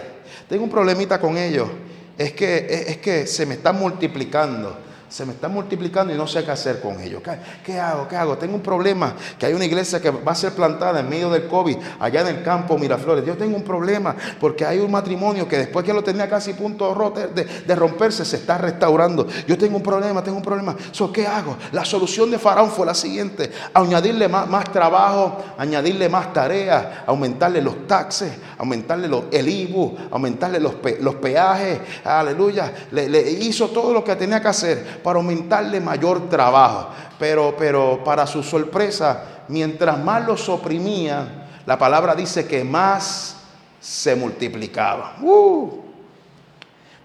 Tengo 0.48 0.64
un 0.64 0.70
problemita 0.70 1.20
con 1.20 1.38
ellos. 1.38 1.70
Es 2.18 2.34
que, 2.34 2.86
es 2.88 2.98
que 2.98 3.28
se 3.28 3.46
me 3.46 3.54
están 3.56 3.78
multiplicando 3.80 4.89
se 5.10 5.26
me 5.26 5.34
están 5.34 5.52
multiplicando 5.52 6.14
y 6.14 6.18
no 6.18 6.28
sé 6.28 6.46
qué 6.46 6.52
hacer 6.52 6.80
con 6.80 7.00
ellos. 7.00 7.22
¿Qué, 7.66 7.80
hago? 7.80 8.08
¿Qué 8.08 8.16
hago? 8.16 8.38
Tengo 8.38 8.56
un 8.56 8.62
problema, 8.62 9.16
que 9.38 9.48
hay 9.48 9.54
una 9.54 9.66
iglesia 9.66 10.00
que 10.00 10.12
va 10.12 10.32
a 10.32 10.36
ser 10.36 10.54
plantada 10.54 11.00
en 11.00 11.10
medio 11.10 11.30
del 11.32 11.48
COVID, 11.48 11.78
allá 12.00 12.22
en 12.22 12.28
el 12.28 12.44
campo 12.44 12.78
Miraflores. 12.78 13.26
Yo 13.26 13.36
tengo 13.36 13.58
un 13.58 13.64
problema 13.64 14.16
porque 14.40 14.66
hay 14.66 14.80
un 14.80 14.92
matrimonio 14.92 15.48
que 15.48 15.58
después 15.58 15.84
que 15.84 15.94
lo 15.94 16.04
tenía 16.04 16.30
casi 16.30 16.54
punto 16.54 16.94
de, 17.34 17.44
de 17.44 17.76
romperse, 17.76 18.24
se 18.24 18.38
está 18.38 18.60
restaurando. 18.60 19.28
Yo 19.48 19.58
tengo 19.58 19.78
un 19.78 19.84
problema, 19.84 20.24
tengo 20.24 20.38
un 20.38 20.44
problema. 20.44 20.76
¿Qué 21.14 21.26
hago? 21.26 21.58
La 21.72 21.84
solución 21.86 22.30
de 22.30 22.38
Faraón 22.38 22.70
fue 22.70 22.86
la 22.86 22.94
siguiente, 22.94 23.52
añadirle 23.74 24.28
más, 24.28 24.72
trabajo, 24.72 25.40
añadirle 25.58 26.08
más 26.08 26.32
tareas, 26.34 26.86
aumentarle 27.08 27.62
los 27.62 27.88
taxes, 27.88 28.32
aumentarle 28.60 29.08
los, 29.08 29.24
el 29.32 29.48
IBU, 29.48 29.98
aumentarle 30.12 30.60
los 30.60 31.16
peajes, 31.16 31.80
aleluya. 32.04 32.72
le 32.92 33.32
hizo 33.32 33.70
todo 33.70 33.92
lo 33.94 34.04
que 34.04 34.16
tenía 34.16 34.40
que 34.40 34.48
hacer 34.50 34.99
para 35.04 35.18
aumentarle 35.18 35.80
mayor 35.80 36.30
trabajo. 36.30 36.90
Pero, 37.18 37.56
pero 37.58 38.04
para 38.04 38.26
su 38.28 38.44
sorpresa, 38.44 39.44
mientras 39.48 39.98
más 39.98 40.26
los 40.26 40.48
oprimían, 40.50 41.48
la 41.66 41.78
palabra 41.78 42.16
dice 42.16 42.48
que 42.48 42.64
más 42.64 43.38
se 43.80 44.16
multiplicaba. 44.16 45.18
Uh. 45.22 45.70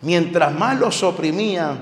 Mientras 0.00 0.52
más 0.52 0.78
los 0.78 1.02
oprimían, 1.02 1.78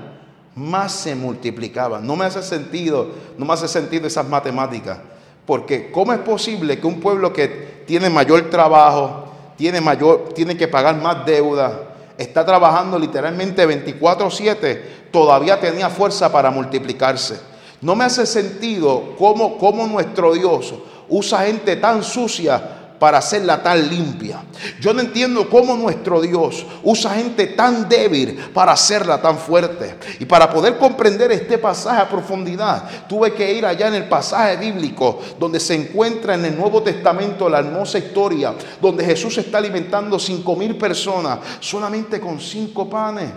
más 0.54 0.92
se 0.92 1.14
multiplicaban. 1.14 2.06
No 2.06 2.16
me 2.16 2.24
hace 2.24 2.42
sentido, 2.42 3.10
no 3.36 3.44
me 3.44 3.54
hace 3.54 3.68
sentido 3.68 4.06
esas 4.06 4.28
matemáticas. 4.28 4.98
Porque 5.46 5.90
¿cómo 5.90 6.12
es 6.12 6.20
posible 6.20 6.78
que 6.78 6.86
un 6.86 7.00
pueblo 7.00 7.32
que 7.32 7.84
tiene 7.86 8.08
mayor 8.10 8.48
trabajo, 8.48 9.24
tiene 9.56 9.80
mayor, 9.80 10.30
tiene 10.34 10.56
que 10.56 10.68
pagar 10.68 10.96
más 11.00 11.26
deuda, 11.26 11.91
está 12.18 12.44
trabajando 12.44 12.98
literalmente 12.98 13.66
24/7, 13.66 15.08
todavía 15.10 15.60
tenía 15.60 15.90
fuerza 15.90 16.30
para 16.30 16.50
multiplicarse. 16.50 17.40
No 17.80 17.96
me 17.96 18.04
hace 18.04 18.26
sentido 18.26 19.14
cómo, 19.18 19.58
cómo 19.58 19.86
nuestro 19.86 20.32
Dios 20.34 20.74
usa 21.08 21.46
gente 21.46 21.76
tan 21.76 22.02
sucia 22.02 22.81
para 23.02 23.18
hacerla 23.18 23.60
tan 23.60 23.88
limpia. 23.88 24.44
Yo 24.80 24.94
no 24.94 25.00
entiendo 25.00 25.50
cómo 25.50 25.76
nuestro 25.76 26.20
Dios 26.20 26.64
usa 26.84 27.16
gente 27.16 27.48
tan 27.48 27.88
débil 27.88 28.38
para 28.54 28.70
hacerla 28.70 29.20
tan 29.20 29.38
fuerte. 29.38 29.96
Y 30.20 30.24
para 30.24 30.48
poder 30.48 30.78
comprender 30.78 31.32
este 31.32 31.58
pasaje 31.58 32.00
a 32.00 32.08
profundidad, 32.08 33.08
tuve 33.08 33.34
que 33.34 33.54
ir 33.54 33.66
allá 33.66 33.88
en 33.88 33.94
el 33.94 34.08
pasaje 34.08 34.56
bíblico 34.56 35.18
donde 35.36 35.58
se 35.58 35.74
encuentra 35.74 36.34
en 36.36 36.44
el 36.44 36.56
Nuevo 36.56 36.80
Testamento 36.80 37.48
la 37.48 37.58
hermosa 37.58 37.98
historia, 37.98 38.54
donde 38.80 39.04
Jesús 39.04 39.36
está 39.36 39.58
alimentando 39.58 40.16
cinco 40.20 40.54
mil 40.54 40.78
personas 40.78 41.40
solamente 41.58 42.20
con 42.20 42.38
cinco 42.38 42.88
panes 42.88 43.30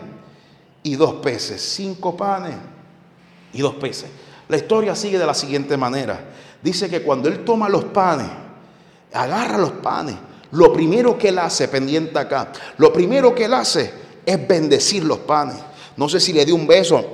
y 0.84 0.96
dos 0.96 1.16
peces. 1.16 1.60
Cinco 1.60 2.16
panes 2.16 2.54
y 3.52 3.64
dos 3.64 3.74
peces. 3.74 4.12
La 4.48 4.58
historia 4.58 4.94
sigue 4.94 5.18
de 5.18 5.26
la 5.26 5.34
siguiente 5.34 5.76
manera. 5.76 6.20
Dice 6.62 6.88
que 6.88 7.02
cuando 7.02 7.28
Él 7.28 7.44
toma 7.44 7.68
los 7.68 7.86
panes, 7.86 8.45
agarra 9.16 9.58
los 9.58 9.72
panes. 9.72 10.16
Lo 10.52 10.72
primero 10.72 11.18
que 11.18 11.30
él 11.30 11.40
hace, 11.40 11.68
pendiente 11.68 12.18
acá, 12.20 12.52
lo 12.78 12.94
primero 12.94 13.34
que 13.34 13.46
él 13.46 13.54
hace 13.54 13.92
es 14.26 14.48
bendecir 14.48 15.04
los 15.04 15.20
panes. 15.20 15.58
No 15.98 16.08
sé 16.08 16.20
si 16.20 16.34
le 16.34 16.46
dio 16.46 16.56
un 16.56 16.68
beso, 16.68 17.12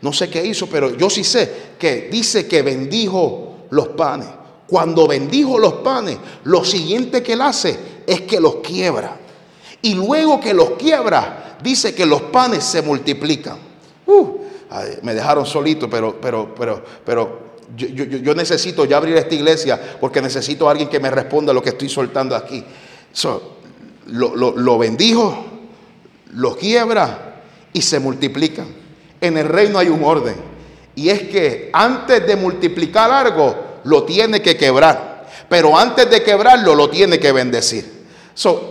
no 0.00 0.12
sé 0.12 0.30
qué 0.30 0.44
hizo, 0.44 0.66
pero 0.68 0.96
yo 0.96 1.10
sí 1.10 1.24
sé 1.24 1.74
que 1.78 2.08
dice 2.10 2.46
que 2.46 2.62
bendijo 2.62 3.66
los 3.70 3.88
panes. 3.88 4.28
Cuando 4.66 5.06
bendijo 5.06 5.58
los 5.58 5.74
panes, 5.74 6.16
lo 6.44 6.64
siguiente 6.64 7.22
que 7.22 7.34
él 7.34 7.42
hace 7.42 7.78
es 8.06 8.22
que 8.22 8.40
los 8.40 8.56
quiebra. 8.56 9.18
Y 9.82 9.94
luego 9.94 10.40
que 10.40 10.54
los 10.54 10.70
quiebra, 10.70 11.58
dice 11.62 11.94
que 11.94 12.06
los 12.06 12.22
panes 12.22 12.64
se 12.64 12.82
multiplican. 12.82 13.58
Uh, 14.06 14.38
me 15.02 15.14
dejaron 15.14 15.44
solito, 15.44 15.88
pero, 15.88 16.18
pero, 16.20 16.54
pero, 16.54 16.82
pero 17.04 17.43
yo, 17.76 18.34
necesito 18.34 18.84
ya 18.84 18.96
abrir 18.96 19.16
esta 19.16 19.34
iglesia 19.34 19.80
porque 20.00 20.20
necesito 20.22 20.68
a 20.68 20.72
alguien 20.72 20.88
que 20.88 21.00
me 21.00 21.10
responda 21.10 21.52
lo 21.52 21.62
que 21.62 21.70
estoy 21.70 21.88
soltando 21.88 22.36
aquí. 22.36 22.64
lo, 24.06 24.34
lo 24.34 24.78
bendijo, 24.78 25.46
lo 26.32 26.56
quiebra 26.56 27.42
y 27.72 27.82
se 27.82 27.98
multiplican. 28.00 28.66
En 29.20 29.38
el 29.38 29.48
reino 29.48 29.78
hay 29.78 29.88
un 29.88 30.04
orden. 30.04 30.36
Y 30.96 31.08
es 31.08 31.22
que 31.22 31.70
antes 31.72 32.26
de 32.26 32.36
multiplicar 32.36 33.10
algo, 33.10 33.80
lo 33.84 34.04
tiene 34.04 34.40
que 34.40 34.56
quebrar. 34.56 35.26
Pero 35.48 35.76
antes 35.76 36.08
de 36.08 36.22
quebrarlo, 36.22 36.74
lo 36.74 36.88
tiene 36.88 37.18
que 37.18 37.32
bendecir. 37.32 38.04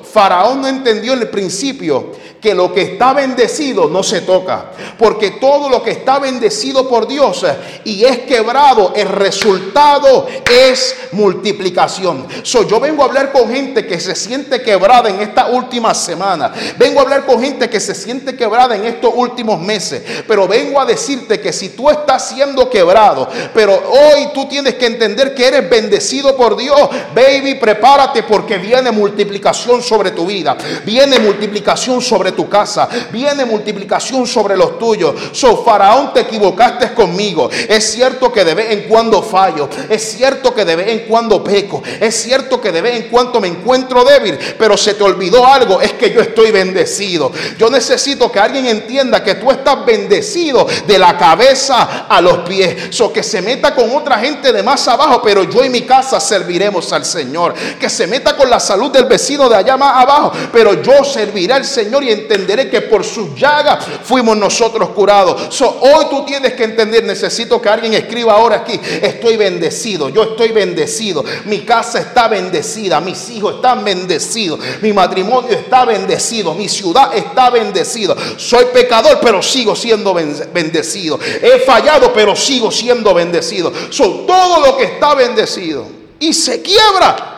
Faraón 0.04 0.62
no 0.62 0.68
entendió 0.68 1.14
en 1.14 1.22
el 1.22 1.30
principio 1.30 2.12
que 2.44 2.54
lo 2.54 2.74
que 2.74 2.82
está 2.82 3.14
bendecido 3.14 3.88
no 3.88 4.04
se 4.04 4.20
toca, 4.20 4.66
porque 5.00 5.32
todo 5.32 5.70
lo 5.70 5.82
que 5.82 5.92
está 5.92 6.20
bendecido 6.20 6.90
por 6.90 7.08
Dios 7.08 7.46
y 7.86 8.04
es 8.04 8.20
quebrado, 8.20 8.92
el 8.98 9.08
resultado 9.08 10.28
es 10.52 10.94
multiplicación. 11.14 12.28
So, 12.42 12.68
yo 12.68 12.82
vengo 12.82 13.02
a 13.02 13.06
hablar 13.06 13.32
con 13.32 13.50
gente 13.50 13.88
que 13.88 13.98
se 13.98 14.14
siente 14.14 14.62
quebrada 14.62 15.10
en 15.10 15.22
esta 15.22 15.48
última 15.48 15.94
semana. 15.94 16.52
Vengo 16.78 17.00
a 17.00 17.04
hablar 17.04 17.26
con 17.26 17.42
gente 17.42 17.70
que 17.70 17.80
se 17.80 17.96
siente 17.96 18.36
quebrada 18.36 18.76
en 18.76 18.84
estos 18.84 19.14
últimos 19.16 19.62
meses. 19.62 20.04
Pero 20.28 20.46
vengo 20.46 20.82
a 20.82 20.86
decirte 20.86 21.40
que 21.40 21.54
si 21.54 21.70
tú 21.70 21.90
estás 21.90 22.28
siendo 22.28 22.70
quebrado, 22.70 23.30
pero 23.54 23.72
hoy 23.74 24.32
tú 24.34 24.50
tienes 24.50 24.76
que 24.76 24.88
entender 24.88 25.34
que 25.34 25.48
eres 25.48 25.70
bendecido 25.70 26.36
por 26.36 26.58
Dios, 26.58 26.90
baby, 27.16 27.56
prepárate 27.56 28.24
porque 28.24 28.58
viene 28.58 28.92
multiplicación 28.92 29.82
sobre 29.82 30.12
tu 30.12 30.26
vida. 30.26 30.58
Viene 30.84 31.20
multiplicación 31.20 32.02
sobre 32.02 32.33
tu 32.36 32.50
casa, 32.50 32.88
viene 33.12 33.46
multiplicación 33.46 34.28
sobre 34.28 34.58
los 34.58 34.78
tuyos. 34.78 35.14
So, 35.32 35.64
Faraón, 35.64 36.14
te 36.14 36.22
equivocaste 36.22 36.94
conmigo. 36.94 37.50
Es 37.68 37.92
cierto 37.92 38.32
que 38.32 38.44
de 38.44 38.54
vez 38.54 38.72
en 38.72 38.82
cuando 38.90 39.22
fallo, 39.22 39.70
es 39.90 40.04
cierto 40.12 40.54
que 40.54 40.66
de 40.66 40.76
vez 40.76 40.88
en 40.90 41.00
cuando 41.08 41.44
peco, 41.44 41.82
es 42.00 42.16
cierto 42.16 42.60
que 42.60 42.72
de 42.72 42.82
vez 42.82 42.96
en 42.96 43.10
cuando 43.10 43.40
me 43.40 43.48
encuentro 43.48 44.04
débil, 44.04 44.38
pero 44.58 44.78
se 44.78 44.94
te 44.94 45.04
olvidó 45.04 45.46
algo, 45.46 45.82
es 45.82 45.94
que 45.94 46.12
yo 46.12 46.22
estoy 46.22 46.52
bendecido. 46.52 47.32
Yo 47.58 47.70
necesito 47.70 48.32
que 48.32 48.40
alguien 48.40 48.66
entienda 48.66 49.24
que 49.24 49.36
tú 49.36 49.52
estás 49.52 49.86
bendecido 49.86 50.68
de 50.88 50.98
la 50.98 51.18
cabeza 51.18 52.06
a 52.08 52.22
los 52.22 52.40
pies. 52.40 52.96
So, 52.96 53.12
que 53.12 53.24
se 53.24 53.42
meta 53.42 53.74
con 53.74 53.96
otra 53.96 54.20
gente 54.20 54.52
de 54.52 54.64
más 54.64 54.88
abajo, 54.88 55.22
pero 55.24 55.44
yo 55.44 55.64
y 55.64 55.70
mi 55.70 55.82
casa 55.82 56.20
serviremos 56.20 56.92
al 56.94 57.06
Señor. 57.06 57.54
Que 57.80 57.90
se 57.90 58.08
meta 58.08 58.36
con 58.36 58.50
la 58.50 58.60
salud 58.60 58.92
del 58.92 59.06
vecino 59.06 59.50
de 59.50 59.56
allá 59.56 59.78
más 59.78 59.98
abajo, 59.98 60.32
pero 60.52 60.82
yo 60.82 61.04
serviré 61.04 61.54
al 61.54 61.66
Señor 61.66 62.04
y 62.04 62.12
entenderé 62.24 62.70
que 62.70 62.82
por 62.82 63.04
sus 63.04 63.36
llagas 63.36 63.86
fuimos 64.04 64.36
nosotros 64.38 64.90
curados. 64.90 65.62
hoy 65.62 66.06
tú 66.10 66.26
tienes 66.26 66.54
que 66.54 66.64
entender, 66.64 67.04
necesito 67.04 67.62
que 67.62 67.70
alguien 67.70 67.94
escriba 67.94 68.34
ahora 68.34 68.58
aquí, 68.58 68.80
estoy 69.02 69.38
bendecido, 69.38 70.10
yo 70.10 70.24
estoy 70.24 70.50
bendecido, 70.50 71.24
mi 71.46 71.60
casa 71.60 72.00
está 72.00 72.28
bendecida, 72.28 73.00
mis 73.00 73.30
hijos 73.30 73.56
están 73.56 73.84
bendecidos, 73.84 74.60
mi 74.82 74.94
matrimonio 74.94 75.52
está 75.52 75.86
bendecido, 75.86 76.54
mi 76.54 76.68
ciudad 76.68 77.16
está 77.16 77.50
bendecida. 77.50 78.16
Soy 78.38 78.66
pecador, 78.74 79.20
pero 79.22 79.42
sigo 79.42 79.76
siendo 79.76 80.14
bendecido. 80.14 81.20
He 81.42 81.60
fallado, 81.60 82.14
pero 82.14 82.36
sigo 82.36 82.72
siendo 82.72 83.14
bendecido. 83.14 83.72
Son 83.90 84.26
todo 84.26 84.66
lo 84.66 84.78
que 84.78 84.86
está 84.86 85.14
bendecido 85.16 85.86
y 86.20 86.34
se 86.34 86.62
quiebra 86.62 87.32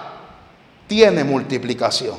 tiene 0.88 1.24
multiplicación. 1.24 2.16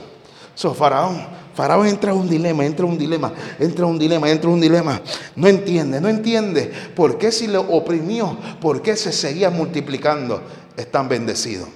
So, 0.54 0.75
Faraón, 0.75 1.26
Faraón 1.56 1.86
entra 1.86 2.12
en 2.12 2.18
un 2.18 2.28
dilema, 2.28 2.66
entra 2.66 2.84
en 2.84 2.92
un 2.92 2.98
dilema, 2.98 3.32
entra 3.58 3.86
en 3.86 3.90
un 3.90 3.98
dilema, 3.98 4.30
entra 4.30 4.50
en 4.50 4.54
un 4.54 4.60
dilema. 4.60 5.00
No 5.34 5.48
entiende, 5.48 6.02
no 6.02 6.08
entiende 6.08 6.70
por 6.94 7.16
qué 7.16 7.32
si 7.32 7.46
le 7.46 7.56
oprimió, 7.56 8.36
por 8.60 8.82
qué 8.82 8.94
se 8.94 9.10
seguía 9.10 9.48
multiplicando. 9.48 10.42
Están 10.76 11.08
bendecidos. 11.08 11.68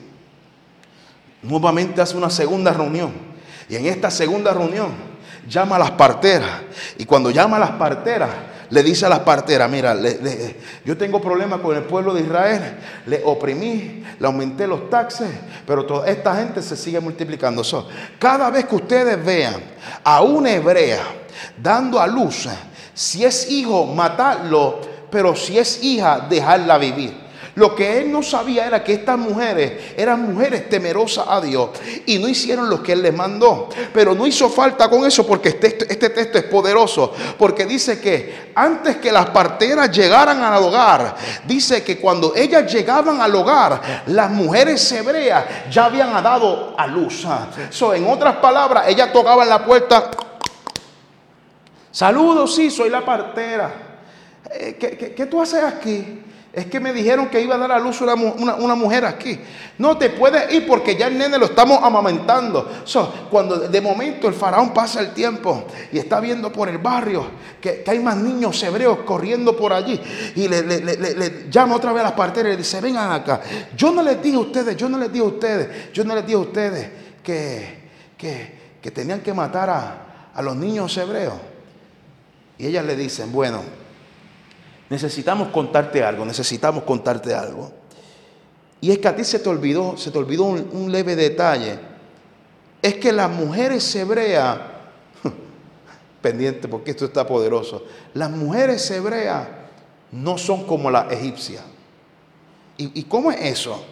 Nuevamente 1.42 2.02
hace 2.02 2.14
una 2.14 2.28
segunda 2.28 2.74
reunión. 2.74 3.10
Y 3.70 3.76
en 3.76 3.86
esta 3.86 4.10
segunda 4.10 4.52
reunión 4.52 4.90
llama 5.48 5.76
a 5.76 5.78
las 5.78 5.92
parteras. 5.92 6.60
Y 6.98 7.06
cuando 7.06 7.30
llama 7.30 7.56
a 7.56 7.60
las 7.60 7.70
parteras, 7.70 8.28
le 8.70 8.82
dice 8.82 9.06
a 9.06 9.08
las 9.08 9.20
parteras, 9.20 9.70
mira, 9.70 9.96
yo 10.84 10.96
tengo 10.96 11.20
problemas 11.20 11.60
con 11.60 11.76
el 11.76 11.82
pueblo 11.82 12.14
de 12.14 12.22
Israel, 12.22 12.78
le 13.06 13.20
oprimí, 13.24 14.04
le 14.18 14.26
aumenté 14.26 14.66
los 14.66 14.88
taxes, 14.88 15.28
pero 15.66 15.84
toda 15.84 16.08
esta 16.08 16.34
gente 16.36 16.62
se 16.62 16.76
sigue 16.76 17.00
multiplicando. 17.00 17.62
cada 18.18 18.48
vez 18.50 18.66
que 18.66 18.76
ustedes 18.76 19.24
vean 19.24 19.56
a 20.04 20.22
una 20.22 20.52
hebrea 20.52 21.02
dando 21.60 22.00
a 22.00 22.06
luz, 22.06 22.48
si 22.94 23.24
es 23.24 23.50
hijo, 23.50 23.86
matarlo, 23.86 24.80
pero 25.10 25.34
si 25.34 25.58
es 25.58 25.82
hija, 25.82 26.26
dejarla 26.28 26.78
vivir. 26.78 27.29
Lo 27.60 27.74
que 27.76 27.98
él 27.98 28.10
no 28.10 28.22
sabía 28.22 28.66
era 28.66 28.82
que 28.82 28.94
estas 28.94 29.18
mujeres 29.18 29.92
eran 29.94 30.32
mujeres 30.32 30.70
temerosas 30.70 31.26
a 31.28 31.42
Dios 31.42 31.68
y 32.06 32.18
no 32.18 32.26
hicieron 32.26 32.70
lo 32.70 32.82
que 32.82 32.92
él 32.92 33.02
les 33.02 33.12
mandó. 33.12 33.68
Pero 33.92 34.14
no 34.14 34.26
hizo 34.26 34.48
falta 34.48 34.88
con 34.88 35.04
eso 35.04 35.26
porque 35.26 35.50
este, 35.50 35.92
este 35.92 36.08
texto 36.08 36.38
es 36.38 36.44
poderoso. 36.44 37.12
Porque 37.38 37.66
dice 37.66 38.00
que 38.00 38.52
antes 38.54 38.96
que 38.96 39.12
las 39.12 39.28
parteras 39.28 39.94
llegaran 39.94 40.42
al 40.42 40.62
hogar, 40.62 41.14
dice 41.44 41.84
que 41.84 41.98
cuando 41.98 42.34
ellas 42.34 42.72
llegaban 42.72 43.20
al 43.20 43.34
hogar, 43.34 44.04
las 44.06 44.30
mujeres 44.30 44.90
hebreas 44.92 45.44
ya 45.70 45.84
habían 45.84 46.14
dado 46.22 46.74
a 46.78 46.86
luz. 46.86 47.26
So, 47.68 47.92
en 47.92 48.06
otras 48.08 48.36
palabras, 48.36 48.88
ellas 48.88 49.12
tocaban 49.12 49.46
la 49.46 49.62
puerta. 49.66 50.10
Saludos, 51.90 52.54
sí, 52.54 52.70
soy 52.70 52.88
la 52.88 53.04
partera. 53.04 53.70
Eh, 54.50 54.78
¿Qué, 54.80 55.12
qué 55.14 55.26
tú 55.26 55.42
haces 55.42 55.62
aquí? 55.62 56.22
Es 56.52 56.66
que 56.66 56.80
me 56.80 56.92
dijeron 56.92 57.28
que 57.28 57.40
iba 57.40 57.54
a 57.54 57.58
dar 57.58 57.70
a 57.70 57.78
luz 57.78 58.00
una, 58.00 58.14
una, 58.14 58.74
mujer 58.74 59.04
aquí. 59.04 59.38
No 59.78 59.96
te 59.96 60.10
puedes 60.10 60.52
ir 60.52 60.66
porque 60.66 60.96
ya 60.96 61.06
el 61.06 61.16
nene 61.16 61.38
lo 61.38 61.46
estamos 61.46 61.78
amamentando. 61.80 62.68
cuando 63.30 63.56
de 63.68 63.80
momento 63.80 64.26
el 64.26 64.34
faraón 64.34 64.74
pasa 64.74 64.98
el 65.00 65.14
tiempo 65.14 65.64
y 65.92 65.98
está 65.98 66.18
viendo 66.18 66.50
por 66.50 66.68
el 66.68 66.78
barrio 66.78 67.24
que, 67.60 67.84
hay 67.86 68.00
más 68.00 68.16
niños 68.16 68.60
hebreos 68.64 68.98
corriendo 69.06 69.56
por 69.56 69.72
allí 69.72 70.00
y 70.34 70.48
le, 70.48 71.46
llama 71.48 71.76
otra 71.76 71.92
vez 71.92 72.00
a 72.00 72.06
las 72.06 72.12
parteras 72.14 72.48
y 72.48 72.50
le 72.52 72.56
dice: 72.56 72.80
Vengan 72.80 73.12
acá. 73.12 73.40
Yo 73.76 73.92
no 73.92 74.02
les 74.02 74.20
dije 74.20 74.36
a 74.36 74.40
ustedes, 74.40 74.76
yo 74.76 74.88
no 74.88 74.98
les 74.98 75.12
dije 75.12 75.24
a 75.24 75.28
ustedes, 75.28 75.92
yo 75.92 76.02
no 76.02 76.16
les 76.16 76.26
dije 76.26 76.36
a 76.36 76.40
ustedes 76.40 76.88
que, 77.22 77.78
que, 78.18 78.90
tenían 78.90 79.20
que 79.20 79.32
matar 79.32 79.70
a, 79.70 80.30
a 80.34 80.42
los 80.42 80.56
niños 80.56 80.96
hebreos. 80.96 81.34
Y 82.58 82.66
ellas 82.66 82.84
le 82.84 82.96
dicen: 82.96 83.30
Bueno 83.30 83.79
necesitamos 84.90 85.48
contarte 85.48 86.02
algo, 86.04 86.26
necesitamos 86.26 86.82
contarte 86.82 87.32
algo. 87.32 87.70
Y 88.80 88.90
es 88.90 88.98
que 88.98 89.08
a 89.08 89.16
ti 89.16 89.24
se 89.24 89.38
te 89.38 89.48
olvidó, 89.48 89.96
se 89.96 90.10
te 90.10 90.18
olvidó 90.18 90.44
un, 90.44 90.90
leve 90.92 91.14
detalle. 91.16 91.78
Es 92.82 92.94
que 92.94 93.12
las 93.12 93.30
mujeres 93.30 93.94
hebreas, 93.94 94.58
pendiente 96.22 96.66
porque 96.66 96.90
esto 96.90 97.04
está 97.04 97.26
poderoso, 97.26 97.84
las 98.14 98.30
mujeres 98.30 98.90
hebreas 98.90 99.46
no 100.10 100.36
son 100.36 100.64
como 100.64 100.90
las 100.90 101.10
egipcias. 101.12 101.62
¿Y, 102.76 103.02
cómo 103.04 103.30
es 103.30 103.42
eso? 103.42 103.84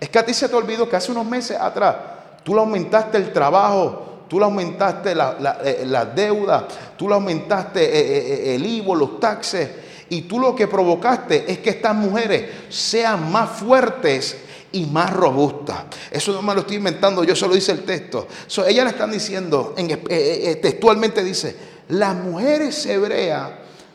Es 0.00 0.08
que 0.08 0.18
a 0.18 0.26
ti 0.26 0.34
se 0.34 0.48
te 0.48 0.56
olvidó 0.56 0.88
que 0.88 0.96
hace 0.96 1.12
unos 1.12 1.24
meses 1.24 1.56
atrás 1.58 1.94
tú 2.42 2.54
le 2.54 2.60
aumentaste 2.60 3.16
el 3.16 3.32
trabajo, 3.32 4.24
tú 4.28 4.40
le 4.40 4.44
aumentaste 4.44 5.14
la, 5.14 5.60
eh, 5.62 5.86
deuda, 6.12 6.66
tú 6.96 7.08
le 7.08 7.14
aumentaste 7.14 7.84
eh, 7.84 8.50
eh, 8.50 8.54
el 8.56 8.66
IVO, 8.66 8.96
los 8.96 9.20
taxes 9.20 9.70
y 10.12 10.22
tú 10.22 10.38
lo 10.38 10.54
que 10.54 10.68
provocaste 10.68 11.50
es 11.50 11.60
que 11.60 11.70
estas 11.70 11.94
mujeres 11.94 12.44
sean 12.68 13.32
más 13.32 13.48
fuertes 13.48 14.36
y 14.70 14.84
más 14.84 15.10
robustas. 15.10 15.84
Eso 16.10 16.34
no 16.34 16.42
me 16.42 16.52
lo 16.52 16.60
estoy 16.60 16.76
inventando, 16.76 17.24
yo 17.24 17.34
solo 17.34 17.54
dice 17.54 17.72
el 17.72 17.84
texto. 17.84 18.28
So, 18.46 18.66
ellas 18.66 18.84
le 18.84 18.90
están 18.90 19.10
diciendo, 19.10 19.72
en, 19.74 19.90
eh, 19.90 20.02
eh, 20.10 20.40
eh, 20.50 20.56
textualmente 20.56 21.24
dice, 21.24 21.56
las 21.88 22.14
mujeres 22.14 22.84
hebreas 22.84 23.52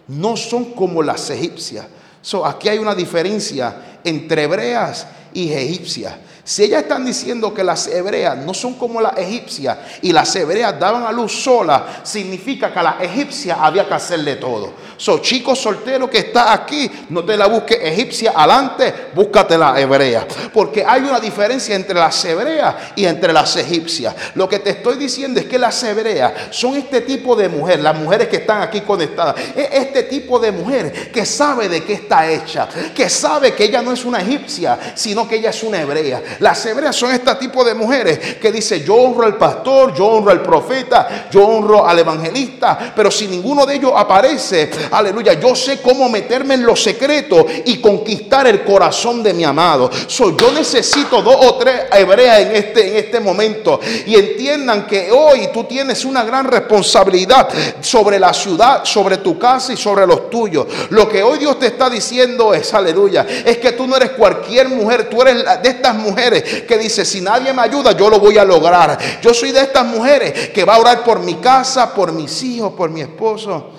no 0.08 0.36
son 0.36 0.74
como 0.74 1.04
las 1.04 1.30
egipcias. 1.30 1.86
So, 2.24 2.48
aquí 2.48 2.68
hay 2.68 2.80
una 2.80 2.96
diferencia 2.96 4.00
entre 4.04 4.46
hebreas 4.46 5.06
y 5.36 5.52
egipcias. 5.52 6.16
Si 6.48 6.64
ellas 6.64 6.84
están 6.84 7.06
diciendo 7.06 7.54
que 7.54 7.62
las 7.62 7.88
hebreas 7.88 8.38
no 8.38 8.54
son 8.54 8.76
como 8.76 9.02
las 9.02 9.18
egipcias 9.18 9.78
y 10.02 10.14
las 10.14 10.34
hebreas 10.34 10.80
daban 10.80 11.04
a 11.04 11.12
luz 11.12 11.44
sola, 11.44 12.00
significa 12.04 12.72
que 12.72 12.80
a 12.80 12.84
las 12.84 13.02
egipcias 13.02 13.58
había 13.60 13.86
que 13.86 13.94
hacerle 13.94 14.38
todo. 14.38 14.72
So, 14.96 15.20
chico 15.20 15.58
soltero 15.58 16.10
que 16.10 16.20
está 16.20 16.54
aquí, 16.54 16.90
no 17.10 17.26
te 17.26 17.36
la 17.36 17.48
busques 17.48 17.78
egipcia 17.82 18.32
adelante, 18.34 18.94
búscate 19.14 19.58
la 19.58 19.78
hebrea. 19.78 20.26
Porque 20.54 20.86
hay 20.88 21.02
una 21.02 21.20
diferencia 21.20 21.76
entre 21.76 21.96
las 21.96 22.24
hebreas 22.24 22.76
y 22.96 23.04
entre 23.04 23.34
las 23.34 23.54
egipcias. 23.58 24.16
Lo 24.36 24.48
que 24.48 24.60
te 24.60 24.70
estoy 24.70 24.96
diciendo 24.96 25.42
es 25.42 25.48
que 25.48 25.60
las 25.60 25.84
hebreas 25.84 26.32
son 26.52 26.78
este 26.78 27.02
tipo 27.02 27.36
de 27.36 27.50
mujer, 27.50 27.82
las 27.82 27.96
mujeres 28.00 28.30
que 28.30 28.38
están 28.38 28.62
aquí 28.62 28.80
conectadas, 28.80 29.36
es 29.54 29.68
este 29.74 30.04
tipo 30.04 30.40
de 30.40 30.54
mujer 30.54 31.12
que 31.12 31.26
sabe 31.26 31.68
de 31.68 31.84
qué 31.84 31.92
está 31.92 32.32
hecha, 32.32 32.70
que 32.96 33.10
sabe 33.10 33.54
que 33.54 33.66
ella 33.66 33.82
no 33.82 33.92
es 33.92 34.06
una 34.06 34.22
egipcia, 34.22 34.94
sino 34.96 35.28
que 35.28 35.36
ella 35.36 35.50
es 35.50 35.62
una 35.62 35.82
hebrea. 35.82 36.24
Las 36.40 36.66
hebreas 36.66 36.96
son 36.96 37.12
este 37.12 37.34
tipo 37.36 37.64
de 37.64 37.74
mujeres 37.74 38.36
que 38.36 38.52
dice, 38.52 38.84
yo 38.84 38.96
honro 38.96 39.26
al 39.26 39.38
pastor, 39.38 39.94
yo 39.94 40.06
honro 40.06 40.32
al 40.32 40.42
profeta, 40.42 41.28
yo 41.32 41.46
honro 41.46 41.88
al 41.88 42.00
evangelista, 42.00 42.94
pero 42.96 43.12
si 43.12 43.28
ninguno 43.28 43.66
de 43.66 43.76
ellos 43.76 43.94
aparece, 43.96 44.70
aleluya, 44.92 45.34
yo 45.34 45.56
sé 45.56 45.82
cómo 45.82 46.10
meterme 46.10 46.56
en 46.56 46.66
los 46.66 46.82
secretos 46.82 47.46
y 47.66 47.80
conquistar 47.80 48.48
el 48.48 48.64
corazón 48.64 49.24
de 49.24 49.34
mi 49.34 49.44
amado. 49.44 49.90
yo 50.10 50.52
necesito 50.52 51.22
dos 51.22 51.38
o 51.40 51.56
tres 51.56 51.86
hebreas 51.92 52.40
en 52.42 52.56
este, 52.56 52.90
en 52.90 52.96
este 52.98 53.20
momento 53.20 53.80
y 54.06 54.16
entiendan 54.16 54.86
que 54.86 55.12
hoy 55.12 55.50
tú 55.54 55.64
tienes 55.64 56.06
una 56.06 56.24
gran 56.24 56.46
responsabilidad 56.46 57.48
sobre 57.82 58.20
la 58.20 58.34
ciudad, 58.34 58.84
sobre 58.84 59.18
tu 59.18 59.38
casa 59.38 59.74
y 59.74 59.78
sobre 59.78 60.06
los 60.06 60.30
tuyos. 60.30 60.68
Lo 60.90 61.08
que 61.10 61.24
hoy 61.24 61.40
Dios 61.40 61.60
te 61.60 61.68
está 61.68 61.90
diciendo 61.90 62.54
es, 62.54 62.74
aleluya, 62.74 63.26
es 63.46 63.58
que 63.58 63.72
tú 63.72 63.88
no 63.88 63.96
eres 63.96 64.12
cualquier 64.12 64.70
mujer, 64.70 65.10
tú 65.10 65.22
eres 65.22 65.44
de 65.62 65.70
estas 65.70 65.96
mujeres 65.96 66.27
que 66.68 66.78
dice, 66.78 67.06
si 67.06 67.22
nadie 67.22 67.54
me 67.54 67.62
ayuda, 67.62 67.92
yo 67.92 68.10
lo 68.10 68.20
voy 68.20 68.38
a 68.38 68.46
lograr. 68.46 68.98
Yo 69.22 69.34
soy 69.34 69.52
de 69.52 69.62
estas 69.62 69.86
mujeres 69.86 70.50
que 70.50 70.64
va 70.64 70.76
a 70.76 70.80
orar 70.80 71.04
por 71.04 71.20
mi 71.20 71.36
casa, 71.36 71.94
por 71.94 72.12
mis 72.12 72.44
hijos, 72.44 72.74
por 72.74 72.90
mi 72.90 73.02
esposo. 73.02 73.72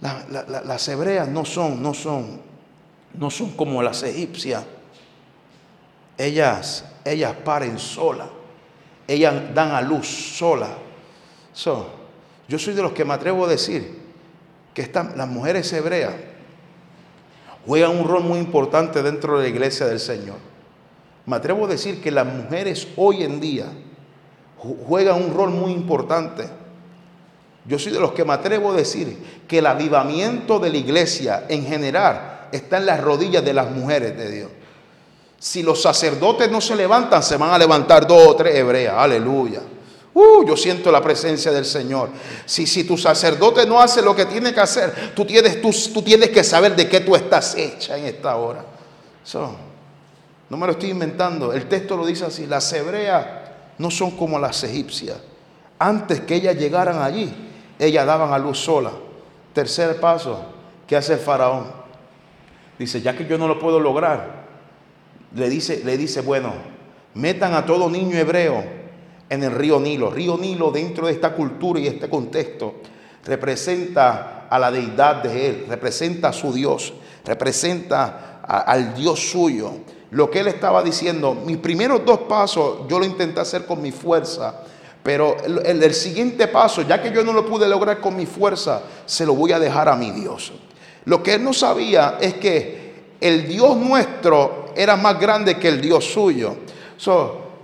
las 0.00 0.88
hebreas 0.88 1.28
no 1.28 1.44
son, 1.44 1.82
no 1.82 1.94
son, 1.94 2.40
no 3.14 3.30
son 3.30 3.52
como 3.52 3.82
las 3.82 4.02
egipcias. 4.02 4.64
Ellas, 6.18 6.84
ellas 7.04 7.34
paren 7.44 7.78
sola. 7.78 8.28
Ellas 9.08 9.34
dan 9.54 9.70
a 9.72 9.80
luz 9.80 10.06
sola. 10.06 10.68
yo 12.48 12.58
soy 12.58 12.74
de 12.74 12.82
los 12.82 12.92
que 12.92 13.04
me 13.04 13.14
atrevo 13.14 13.46
a 13.46 13.48
decir 13.48 14.06
que 14.74 14.82
están, 14.82 15.16
las 15.16 15.28
mujeres 15.28 15.72
hebreas 15.72 16.12
juegan 17.66 17.98
un 17.98 18.06
rol 18.06 18.22
muy 18.22 18.38
importante 18.38 19.02
dentro 19.02 19.38
de 19.38 19.44
la 19.44 19.48
iglesia 19.48 19.86
del 19.86 20.00
Señor. 20.00 20.36
Me 21.26 21.36
atrevo 21.36 21.66
a 21.66 21.68
decir 21.68 22.00
que 22.00 22.10
las 22.10 22.26
mujeres 22.26 22.86
hoy 22.96 23.24
en 23.24 23.40
día 23.40 23.66
juegan 24.86 25.22
un 25.22 25.34
rol 25.34 25.50
muy 25.50 25.72
importante 25.72 26.48
Yo 27.66 27.78
soy 27.78 27.92
de 27.92 28.00
los 28.00 28.12
que 28.12 28.24
me 28.24 28.32
atrevo 28.32 28.72
a 28.72 28.76
decir 28.76 29.42
que 29.48 29.58
el 29.58 29.66
avivamiento 29.66 30.58
de 30.58 30.70
la 30.70 30.76
iglesia 30.76 31.44
en 31.48 31.66
general 31.66 32.48
está 32.52 32.78
en 32.78 32.86
las 32.86 33.00
rodillas 33.00 33.44
de 33.44 33.52
las 33.52 33.70
mujeres 33.70 34.16
de 34.16 34.30
Dios. 34.30 34.50
Si 35.38 35.62
los 35.62 35.82
sacerdotes 35.82 36.50
no 36.50 36.60
se 36.60 36.76
levantan, 36.76 37.22
se 37.22 37.36
van 37.36 37.50
a 37.50 37.58
levantar 37.58 38.06
dos 38.06 38.28
o 38.28 38.36
tres 38.36 38.54
hebreas. 38.54 38.94
Aleluya. 38.96 39.60
Uh, 40.14 40.46
yo 40.46 40.56
siento 40.56 40.90
la 40.90 41.02
presencia 41.02 41.52
del 41.52 41.64
Señor. 41.64 42.08
Si, 42.46 42.66
si 42.66 42.84
tu 42.84 42.96
sacerdote 42.96 43.66
no 43.66 43.80
hace 43.80 44.00
lo 44.00 44.14
que 44.16 44.24
tiene 44.24 44.54
que 44.54 44.60
hacer, 44.60 45.12
tú 45.14 45.26
tienes, 45.26 45.60
tú, 45.60 45.70
tú 45.92 46.02
tienes 46.02 46.30
que 46.30 46.42
saber 46.42 46.74
de 46.74 46.88
qué 46.88 47.00
tú 47.00 47.14
estás 47.14 47.54
hecha 47.56 47.98
en 47.98 48.06
esta 48.06 48.36
hora. 48.36 48.64
No 50.48 50.56
me 50.56 50.66
lo 50.66 50.72
estoy 50.72 50.90
inventando. 50.90 51.52
El 51.52 51.68
texto 51.68 51.96
lo 51.96 52.06
dice 52.06 52.24
así. 52.24 52.46
Las 52.46 52.72
hebreas 52.72 53.26
no 53.78 53.90
son 53.90 54.12
como 54.12 54.38
las 54.38 54.62
egipcias. 54.64 55.18
Antes 55.78 56.20
que 56.20 56.36
ellas 56.36 56.56
llegaran 56.56 57.02
allí, 57.02 57.32
ellas 57.78 58.06
daban 58.06 58.32
a 58.32 58.38
luz 58.38 58.58
sola. 58.58 58.92
Tercer 59.52 60.00
paso, 60.00 60.44
¿qué 60.86 60.96
hace 60.96 61.14
el 61.14 61.18
faraón? 61.18 61.66
Dice, 62.78 63.00
ya 63.00 63.16
que 63.16 63.26
yo 63.26 63.38
no 63.38 63.48
lo 63.48 63.58
puedo 63.58 63.80
lograr, 63.80 64.46
le 65.34 65.48
dice, 65.48 65.82
le 65.84 65.96
dice, 65.96 66.20
bueno, 66.20 66.52
metan 67.14 67.54
a 67.54 67.64
todo 67.64 67.88
niño 67.90 68.16
hebreo 68.16 68.64
en 69.28 69.42
el 69.42 69.52
río 69.52 69.80
Nilo. 69.80 70.10
Río 70.10 70.36
Nilo 70.38 70.70
dentro 70.70 71.06
de 71.06 71.12
esta 71.12 71.32
cultura 71.32 71.80
y 71.80 71.86
este 71.86 72.08
contexto 72.08 72.74
representa 73.24 74.46
a 74.48 74.58
la 74.58 74.70
deidad 74.70 75.22
de 75.22 75.48
él, 75.48 75.66
representa 75.68 76.28
a 76.28 76.32
su 76.32 76.52
Dios, 76.52 76.94
representa 77.24 78.40
al 78.42 78.94
Dios 78.94 79.30
suyo. 79.30 79.72
Lo 80.10 80.30
que 80.30 80.40
él 80.40 80.48
estaba 80.48 80.82
diciendo, 80.82 81.34
mis 81.34 81.56
primeros 81.56 82.04
dos 82.04 82.20
pasos 82.20 82.86
yo 82.88 82.98
lo 82.98 83.04
intenté 83.04 83.40
hacer 83.40 83.66
con 83.66 83.82
mi 83.82 83.90
fuerza, 83.90 84.62
pero 85.02 85.36
el, 85.44 85.94
siguiente 85.94 86.48
paso, 86.48 86.82
ya 86.82 87.00
que 87.00 87.12
yo 87.12 87.22
no 87.22 87.32
lo 87.32 87.46
pude 87.46 87.68
lograr 87.68 88.00
con 88.00 88.16
mi 88.16 88.26
fuerza, 88.26 88.82
se 89.04 89.24
lo 89.24 89.34
voy 89.34 89.52
a 89.52 89.58
dejar 89.58 89.88
a 89.88 89.96
mi 89.96 90.10
Dios. 90.10 90.52
Lo 91.04 91.22
que 91.22 91.34
él 91.34 91.44
no 91.44 91.52
sabía 91.52 92.18
es 92.20 92.34
que 92.34 93.04
el 93.20 93.46
Dios 93.46 93.76
nuestro 93.76 94.72
era 94.76 94.96
más 94.96 95.18
grande 95.18 95.58
que 95.58 95.68
el 95.68 95.80
Dios 95.80 96.04
suyo. 96.04 96.56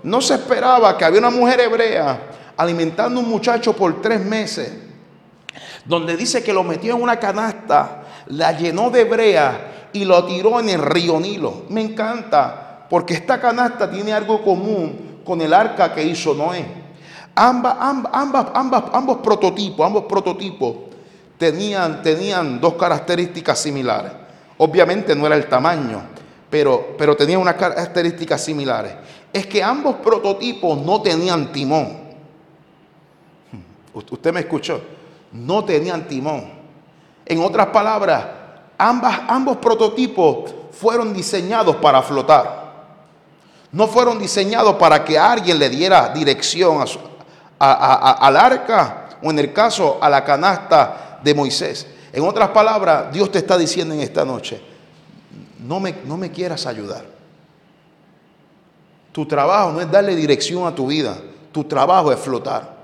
no 0.05 0.20
se 0.20 0.35
esperaba 0.35 0.96
que 0.96 1.05
había 1.05 1.18
una 1.18 1.31
mujer 1.31 1.61
hebrea 1.61 2.31
alimentando 2.57 3.18
a 3.20 3.22
un 3.22 3.28
muchacho 3.28 3.72
por 3.72 4.00
tres 4.00 4.24
meses, 4.24 4.72
donde 5.85 6.16
dice 6.16 6.42
que 6.42 6.52
lo 6.52 6.62
metió 6.62 6.94
en 6.94 7.02
una 7.02 7.18
canasta, 7.18 8.05
la 8.26 8.52
llenó 8.52 8.90
de 8.90 9.05
brea 9.05 9.82
y 9.92 10.05
lo 10.05 10.24
tiró 10.24 10.61
en 10.61 10.68
el 10.68 10.83
río 10.83 11.20
Nilo. 11.20 11.62
Me 11.68 11.81
encanta, 11.81 12.87
porque 12.88 13.14
esta 13.14 13.40
canasta 13.40 13.90
tiene 13.90 14.12
algo 14.12 14.42
común 14.42 15.20
con 15.24 15.40
el 15.40 15.52
arca 15.52 15.92
que 15.94 16.02
hizo 16.02 16.35
Noé. 16.35 16.83
Ambos 17.35 19.16
prototipos, 19.22 19.87
ambos 19.87 20.05
prototipos 20.05 20.74
tenían, 21.38 22.02
tenían 22.02 22.61
dos 22.61 22.74
características 22.74 23.59
similares. 23.59 24.12
Obviamente 24.59 25.16
no 25.16 25.26
era 25.26 25.37
el 25.37 25.46
tamaño, 25.46 26.02
pero, 26.48 26.94
pero 26.98 27.16
tenían 27.16 27.40
unas 27.40 27.55
características 27.55 28.44
similares. 28.44 28.94
Es 29.33 29.46
que 29.46 29.62
ambos 29.62 29.96
prototipos 29.96 30.78
no 30.78 31.00
tenían 31.00 31.50
timón. 31.50 32.02
Usted 33.94 34.33
me 34.33 34.40
escuchó. 34.40 34.81
No 35.33 35.64
tenían 35.64 36.07
timón. 36.07 36.44
En 37.24 37.40
otras 37.40 37.68
palabras, 37.68 38.26
ambas, 38.88 39.21
ambos 39.29 39.59
prototipos 39.59 40.53
fueron 40.73 41.14
diseñados 41.14 41.77
para 41.77 42.03
flotar. 42.03 42.62
No 43.71 43.87
fueron 43.87 44.18
diseñados 44.18 44.77
para 44.77 45.05
que 45.05 45.18
alguien 45.18 45.59
le 45.59 45.68
diera 45.68 46.09
dirección 46.11 46.85
al 47.59 48.37
arca 48.37 49.09
o 49.23 49.31
en 49.31 49.38
el 49.38 49.53
caso 49.53 49.99
a 50.01 50.11
la 50.11 50.25
canasta 50.25 51.21
de 51.23 51.35
Moisés. 51.35 51.87
En 52.12 52.25
otras 52.25 52.51
palabras, 52.51 53.12
Dios 53.12 53.31
te 53.31 53.38
está 53.38 53.57
diciendo 53.57 53.95
en 53.95 54.01
esta 54.01 54.25
noche, 54.25 54.61
no 55.61 55.81
me, 55.81 55.95
no 56.05 56.16
me 56.16 56.31
quieras 56.31 56.66
ayudar. 56.66 57.05
Tu 59.12 59.27
trabajo 59.27 59.73
no 59.73 59.81
es 59.81 59.90
darle 59.90 60.16
dirección 60.16 60.66
a 60.66 60.75
tu 60.75 60.88
vida, 60.88 61.16
tu 61.53 61.64
trabajo 61.64 62.12
es 62.12 62.18
flotar. 62.18 62.77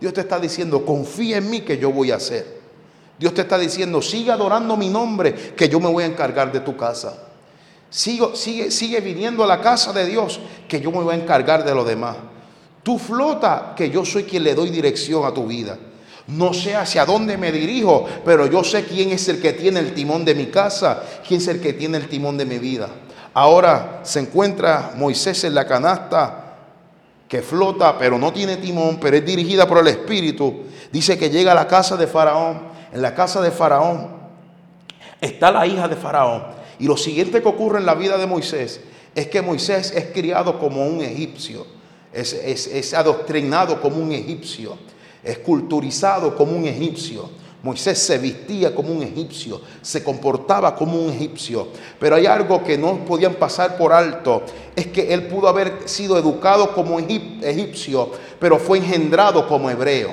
Dios 0.00 0.12
te 0.12 0.20
está 0.20 0.40
diciendo, 0.40 0.84
confía 0.84 1.38
en 1.38 1.48
mí 1.48 1.60
que 1.60 1.78
yo 1.78 1.92
voy 1.92 2.10
a 2.10 2.16
hacer. 2.16 2.61
Dios 3.18 3.34
te 3.34 3.42
está 3.42 3.58
diciendo, 3.58 4.02
sigue 4.02 4.32
adorando 4.32 4.76
mi 4.76 4.88
nombre, 4.88 5.34
que 5.56 5.68
yo 5.68 5.78
me 5.80 5.88
voy 5.88 6.04
a 6.04 6.06
encargar 6.06 6.50
de 6.50 6.60
tu 6.60 6.76
casa. 6.76 7.14
Sigo, 7.90 8.34
sigue, 8.34 8.70
sigue 8.70 9.00
viniendo 9.00 9.44
a 9.44 9.46
la 9.46 9.60
casa 9.60 9.92
de 9.92 10.06
Dios, 10.06 10.40
que 10.66 10.80
yo 10.80 10.90
me 10.90 11.02
voy 11.02 11.14
a 11.14 11.18
encargar 11.18 11.64
de 11.64 11.74
lo 11.74 11.84
demás. 11.84 12.16
Tú 12.82 12.98
flota, 12.98 13.74
que 13.76 13.90
yo 13.90 14.04
soy 14.04 14.24
quien 14.24 14.42
le 14.42 14.54
doy 14.54 14.70
dirección 14.70 15.24
a 15.24 15.32
tu 15.32 15.46
vida. 15.46 15.78
No 16.28 16.54
sé 16.54 16.74
hacia 16.74 17.04
dónde 17.04 17.36
me 17.36 17.52
dirijo, 17.52 18.06
pero 18.24 18.46
yo 18.46 18.64
sé 18.64 18.84
quién 18.84 19.10
es 19.10 19.28
el 19.28 19.40
que 19.40 19.52
tiene 19.52 19.80
el 19.80 19.92
timón 19.92 20.24
de 20.24 20.34
mi 20.34 20.46
casa, 20.46 21.02
quién 21.26 21.40
es 21.40 21.48
el 21.48 21.60
que 21.60 21.72
tiene 21.72 21.98
el 21.98 22.08
timón 22.08 22.38
de 22.38 22.44
mi 22.44 22.58
vida. 22.58 22.88
Ahora 23.34 24.00
se 24.02 24.20
encuentra 24.20 24.92
Moisés 24.96 25.44
en 25.44 25.54
la 25.54 25.66
canasta 25.66 26.42
que 27.28 27.42
flota, 27.42 27.98
pero 27.98 28.18
no 28.18 28.32
tiene 28.32 28.58
timón, 28.58 28.98
pero 29.00 29.16
es 29.16 29.24
dirigida 29.24 29.66
por 29.66 29.78
el 29.78 29.88
Espíritu. 29.88 30.64
Dice 30.92 31.18
que 31.18 31.30
llega 31.30 31.52
a 31.52 31.54
la 31.54 31.66
casa 31.66 31.96
de 31.96 32.06
Faraón. 32.06 32.71
En 32.92 33.02
la 33.02 33.14
casa 33.14 33.40
de 33.40 33.50
Faraón 33.50 34.08
está 35.20 35.50
la 35.50 35.66
hija 35.66 35.88
de 35.88 35.96
Faraón. 35.96 36.44
Y 36.78 36.86
lo 36.86 36.96
siguiente 36.96 37.40
que 37.40 37.48
ocurre 37.48 37.78
en 37.78 37.86
la 37.86 37.94
vida 37.94 38.18
de 38.18 38.26
Moisés 38.26 38.80
es 39.14 39.26
que 39.28 39.42
Moisés 39.42 39.92
es 39.94 40.06
criado 40.06 40.58
como 40.58 40.86
un 40.86 41.00
egipcio, 41.00 41.66
es, 42.12 42.94
adoctrinado 42.94 43.80
como 43.80 43.96
un 43.96 44.12
egipcio 44.12 44.76
es 45.22 45.38
culturizado 45.38 46.34
como 46.36 46.56
un 46.56 46.66
egipcio. 46.66 47.42
Moisés 47.62 47.98
se 47.98 48.18
vestía 48.18 48.74
como 48.74 48.92
un 48.92 49.04
egipcio, 49.04 49.60
se 49.82 50.02
comportaba 50.02 50.74
como 50.74 51.00
un 51.00 51.12
egipcio. 51.12 51.68
Pero 52.00 52.16
hay 52.16 52.26
algo 52.26 52.64
que 52.64 52.76
no 52.76 53.04
podían 53.04 53.34
pasar 53.34 53.76
por 53.76 53.92
alto, 53.92 54.42
es 54.74 54.88
que 54.88 55.14
él 55.14 55.28
pudo 55.28 55.46
haber 55.46 55.82
sido 55.84 56.18
educado 56.18 56.74
como 56.74 56.98
egipcio, 56.98 58.10
pero 58.40 58.58
fue 58.58 58.78
engendrado 58.78 59.46
como 59.46 59.70
hebreo. 59.70 60.10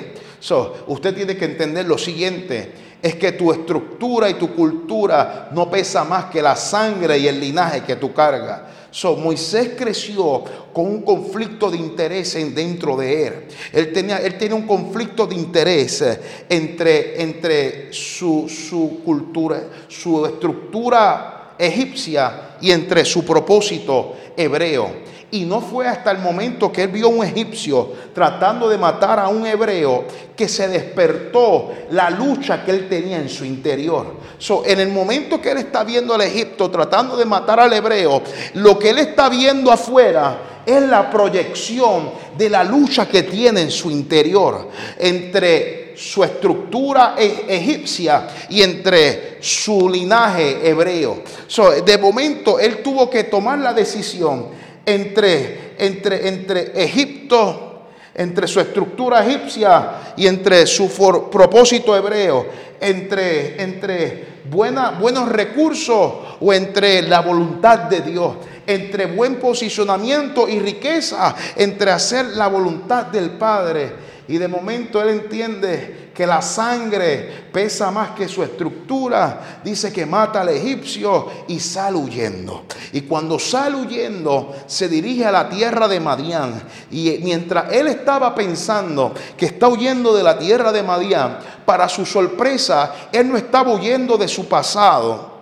Usted 0.86 1.14
tiene 1.14 1.36
que 1.36 1.44
entender 1.44 1.86
lo 1.86 1.98
siguiente, 1.98 2.72
es 3.02 3.14
que 3.16 3.32
tu 3.32 3.52
estructura 3.52 4.28
y 4.28 4.34
tu 4.34 4.54
cultura 4.54 5.48
no 5.52 5.70
pesa 5.70 6.04
más 6.04 6.26
que 6.26 6.42
la 6.42 6.56
sangre 6.56 7.18
y 7.18 7.28
el 7.28 7.40
linaje 7.40 7.82
que 7.82 7.96
tú 7.96 8.12
cargas. 8.12 8.60
So, 8.90 9.16
Moisés 9.16 9.72
creció 9.78 10.42
con 10.72 10.86
un 10.86 11.02
conflicto 11.02 11.70
de 11.70 11.76
interés 11.76 12.34
dentro 12.54 12.96
de 12.96 13.26
él. 13.26 13.34
Él 13.72 13.92
tenía, 13.92 14.18
él 14.18 14.52
un 14.52 14.66
conflicto 14.66 15.26
de 15.26 15.36
interés 15.36 16.04
entre, 16.48 17.22
entre 17.22 17.92
su, 17.92 18.48
su 18.48 19.00
cultura, 19.04 19.62
su 19.88 20.26
estructura 20.26 21.54
egipcia 21.56 22.56
y 22.60 22.70
entre 22.70 23.04
su 23.04 23.24
propósito 23.24 24.16
hebreo. 24.36 25.09
Y 25.32 25.44
no 25.44 25.60
fue 25.60 25.86
hasta 25.86 26.10
el 26.10 26.18
momento 26.18 26.72
que 26.72 26.84
él 26.84 26.88
vio 26.88 27.06
a 27.06 27.10
un 27.10 27.24
egipcio 27.24 27.92
tratando 28.12 28.68
de 28.68 28.76
matar 28.76 29.18
a 29.18 29.28
un 29.28 29.46
hebreo 29.46 30.04
que 30.36 30.48
se 30.48 30.68
despertó 30.68 31.70
la 31.90 32.10
lucha 32.10 32.64
que 32.64 32.72
él 32.72 32.88
tenía 32.88 33.18
en 33.18 33.28
su 33.28 33.44
interior. 33.44 34.16
So, 34.38 34.64
en 34.64 34.80
el 34.80 34.88
momento 34.88 35.40
que 35.40 35.52
él 35.52 35.58
está 35.58 35.84
viendo 35.84 36.14
al 36.14 36.22
Egipto 36.22 36.70
tratando 36.70 37.16
de 37.16 37.24
matar 37.24 37.60
al 37.60 37.72
hebreo, 37.72 38.22
lo 38.54 38.78
que 38.78 38.90
él 38.90 38.98
está 38.98 39.28
viendo 39.28 39.70
afuera 39.70 40.62
es 40.66 40.82
la 40.82 41.10
proyección 41.10 42.10
de 42.36 42.50
la 42.50 42.64
lucha 42.64 43.08
que 43.08 43.22
tiene 43.22 43.62
en 43.62 43.70
su 43.70 43.90
interior 43.90 44.68
entre 44.98 45.94
su 45.96 46.24
estructura 46.24 47.14
e-, 47.18 47.44
egipcia 47.48 48.26
y 48.48 48.62
entre 48.62 49.38
su 49.40 49.88
linaje 49.88 50.66
hebreo. 50.68 51.22
So, 51.46 51.70
de 51.82 51.98
momento 51.98 52.58
él 52.58 52.82
tuvo 52.82 53.10
que 53.10 53.24
tomar 53.24 53.58
la 53.58 53.74
decisión 53.74 54.46
entre, 54.94 55.74
entre, 55.78 56.28
entre 56.28 56.82
Egipto, 56.82 57.70
entre 58.14 58.46
su 58.46 58.60
estructura 58.60 59.24
egipcia 59.24 60.14
y 60.16 60.26
entre 60.26 60.66
su 60.66 60.88
propósito 61.30 61.96
hebreo, 61.96 62.46
entre, 62.80 63.62
entre 63.62 64.40
buenos 64.50 65.28
recursos 65.28 66.12
o 66.40 66.52
entre 66.52 67.02
la 67.02 67.20
voluntad 67.20 67.80
de 67.80 68.00
Dios, 68.00 68.36
entre 68.66 69.06
buen 69.06 69.36
posicionamiento 69.36 70.48
y 70.48 70.58
riqueza, 70.58 71.34
entre 71.56 71.90
hacer 71.90 72.26
la 72.26 72.48
voluntad 72.48 73.06
del 73.06 73.30
Padre. 73.30 74.09
Y 74.30 74.38
de 74.38 74.46
momento 74.46 75.02
él 75.02 75.08
entiende 75.08 76.12
que 76.14 76.24
la 76.24 76.40
sangre 76.40 77.48
pesa 77.52 77.90
más 77.90 78.10
que 78.10 78.28
su 78.28 78.44
estructura. 78.44 79.58
Dice 79.64 79.92
que 79.92 80.06
mata 80.06 80.42
al 80.42 80.50
egipcio 80.50 81.26
y 81.48 81.58
sale 81.58 81.96
huyendo. 81.96 82.62
Y 82.92 83.00
cuando 83.00 83.40
sale 83.40 83.74
huyendo, 83.74 84.54
se 84.66 84.88
dirige 84.88 85.26
a 85.26 85.32
la 85.32 85.48
tierra 85.48 85.88
de 85.88 85.98
Madián. 85.98 86.62
Y 86.92 87.18
mientras 87.24 87.72
él 87.72 87.88
estaba 87.88 88.32
pensando 88.32 89.12
que 89.36 89.46
está 89.46 89.66
huyendo 89.66 90.14
de 90.14 90.22
la 90.22 90.38
tierra 90.38 90.70
de 90.70 90.84
Madián, 90.84 91.40
para 91.64 91.88
su 91.88 92.06
sorpresa, 92.06 93.08
él 93.10 93.28
no 93.28 93.36
estaba 93.36 93.74
huyendo 93.74 94.16
de 94.16 94.28
su 94.28 94.46
pasado. 94.46 95.40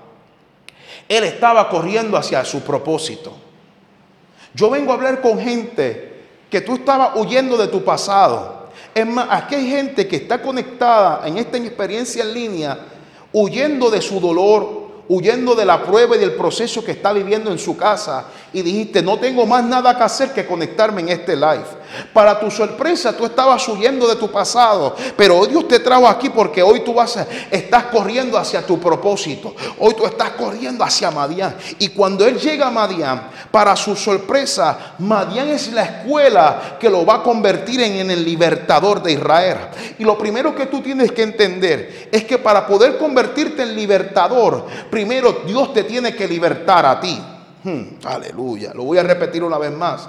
Él 1.07 1.25
estaba 1.25 1.69
corriendo 1.69 2.17
hacia 2.17 2.43
su 2.43 2.63
propósito. 2.63 3.37
Yo 4.55 4.71
vengo 4.71 4.93
a 4.93 4.95
hablar 4.95 5.21
con 5.21 5.39
gente 5.39 6.23
que 6.49 6.63
tú 6.63 6.77
estabas 6.77 7.11
huyendo 7.17 7.59
de 7.59 7.69
tu 7.69 7.85
pasado 7.85 8.58
Es 8.99 9.07
más, 9.07 9.29
aquí 9.31 9.55
hay 9.55 9.71
gente 9.71 10.09
que 10.09 10.17
está 10.17 10.43
conectada 10.43 11.23
en 11.25 11.39
esta 11.39 11.57
experiencia 11.57 12.25
en 12.25 12.35
línea, 12.35 12.77
huyendo 13.33 13.93
de 13.93 14.03
su 14.03 14.19
dolor, 14.19 15.05
huyendo 15.09 15.55
de 15.55 15.65
la 15.65 15.85
prueba 15.85 16.17
y 16.17 16.19
del 16.19 16.33
proceso 16.33 16.85
que 16.85 16.91
está 16.91 17.13
viviendo 17.13 17.53
en 17.53 17.61
su 17.61 17.77
casa 17.77 18.27
y 18.53 18.63
dijiste, 18.63 19.03
no 19.03 19.19
tengo 19.19 19.45
más 19.47 19.65
nada 19.65 19.97
que 19.97 20.03
hacer 20.03 20.33
que 20.33 20.47
conectarme 20.47 21.03
en 21.03 21.11
este 21.11 21.37
live. 21.37 21.79
Para 22.13 22.39
tu 22.39 22.51
sorpresa, 22.51 23.17
tú 23.17 23.25
estabas 23.27 23.67
huyendo 23.69 24.07
de 24.07 24.17
tu 24.17 24.31
pasado, 24.31 24.95
pero 25.17 25.39
hoy 25.39 25.49
Dios 25.49 25.69
te 25.69 25.81
trajo 25.81 26.07
aquí 26.07 26.29
porque 26.31 26.63
hoy 26.63 26.81
tú 26.81 26.95
vas 26.95 27.17
a, 27.17 27.27
estás 27.51 27.85
corriendo 27.85 28.39
hacia 28.39 28.65
tu 28.65 28.79
propósito. 28.79 29.55
Hoy 29.79 29.95
tú 29.95 30.05
estás 30.07 30.31
corriendo 30.31 30.85
hacia 30.85 31.11
Madián. 31.11 31.57
Y 31.79 31.89
cuando 31.89 32.27
Él 32.27 32.39
llega 32.39 32.69
a 32.69 32.71
Madián, 32.71 33.29
para 33.51 33.75
su 33.77 33.97
sorpresa, 33.97 34.95
Madián 34.99 35.49
es 35.49 35.73
la 35.73 35.83
escuela 35.83 36.77
que 36.79 36.91
lo 36.91 37.05
va 37.05 37.17
a 37.17 37.23
convertir 37.23 37.81
en, 37.81 37.95
en 37.97 38.11
el 38.11 38.25
libertador 38.25 39.03
de 39.03 39.13
Israel. 39.13 39.59
Y 39.99 40.05
lo 40.05 40.17
primero 40.19 40.55
que 40.55 40.67
tú 40.67 40.81
tienes 40.81 41.13
que 41.13 41.23
entender 41.23 42.09
es 42.13 42.25
que 42.25 42.39
para 42.39 42.67
poder 42.67 42.99
convertirte 42.99 43.63
en 43.63 43.75
libertador, 43.75 44.67
primero 44.91 45.43
Dios 45.47 45.73
te 45.73 45.85
tiene 45.85 46.15
que 46.15 46.29
libertar 46.29 46.87
a 46.87 47.01
ti. 47.01 47.19
Hmm, 47.65 47.99
aleluya. 48.05 48.73
Lo 48.75 48.85
voy 48.85 48.99
a 48.99 49.03
repetir 49.03 49.43
una 49.43 49.59
vez 49.59 49.73
más. 49.73 50.09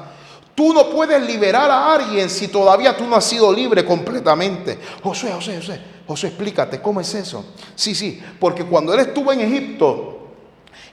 Tú 0.54 0.74
no 0.74 0.90
puedes 0.90 1.22
liberar 1.26 1.72
a 1.72 1.94
alguien 1.94 2.30
si 2.30 2.50
todavía 2.50 2.96
tú 2.96 3.08
no 3.08 3.16
has 3.16 3.24
sido 3.24 3.52
libre 3.52 3.86
completamente. 3.86 4.78
José, 5.02 5.32
José, 5.32 5.56
José, 5.56 5.80
José, 6.06 6.28
explícate, 6.28 6.82
¿cómo 6.82 7.00
es 7.00 7.14
eso? 7.14 7.54
Sí, 7.76 7.96
sí, 7.96 8.22
porque 8.40 8.66
cuando 8.66 8.94
él 8.94 9.00
estuvo 9.00 9.32
en 9.32 9.40
Egipto 9.40 10.20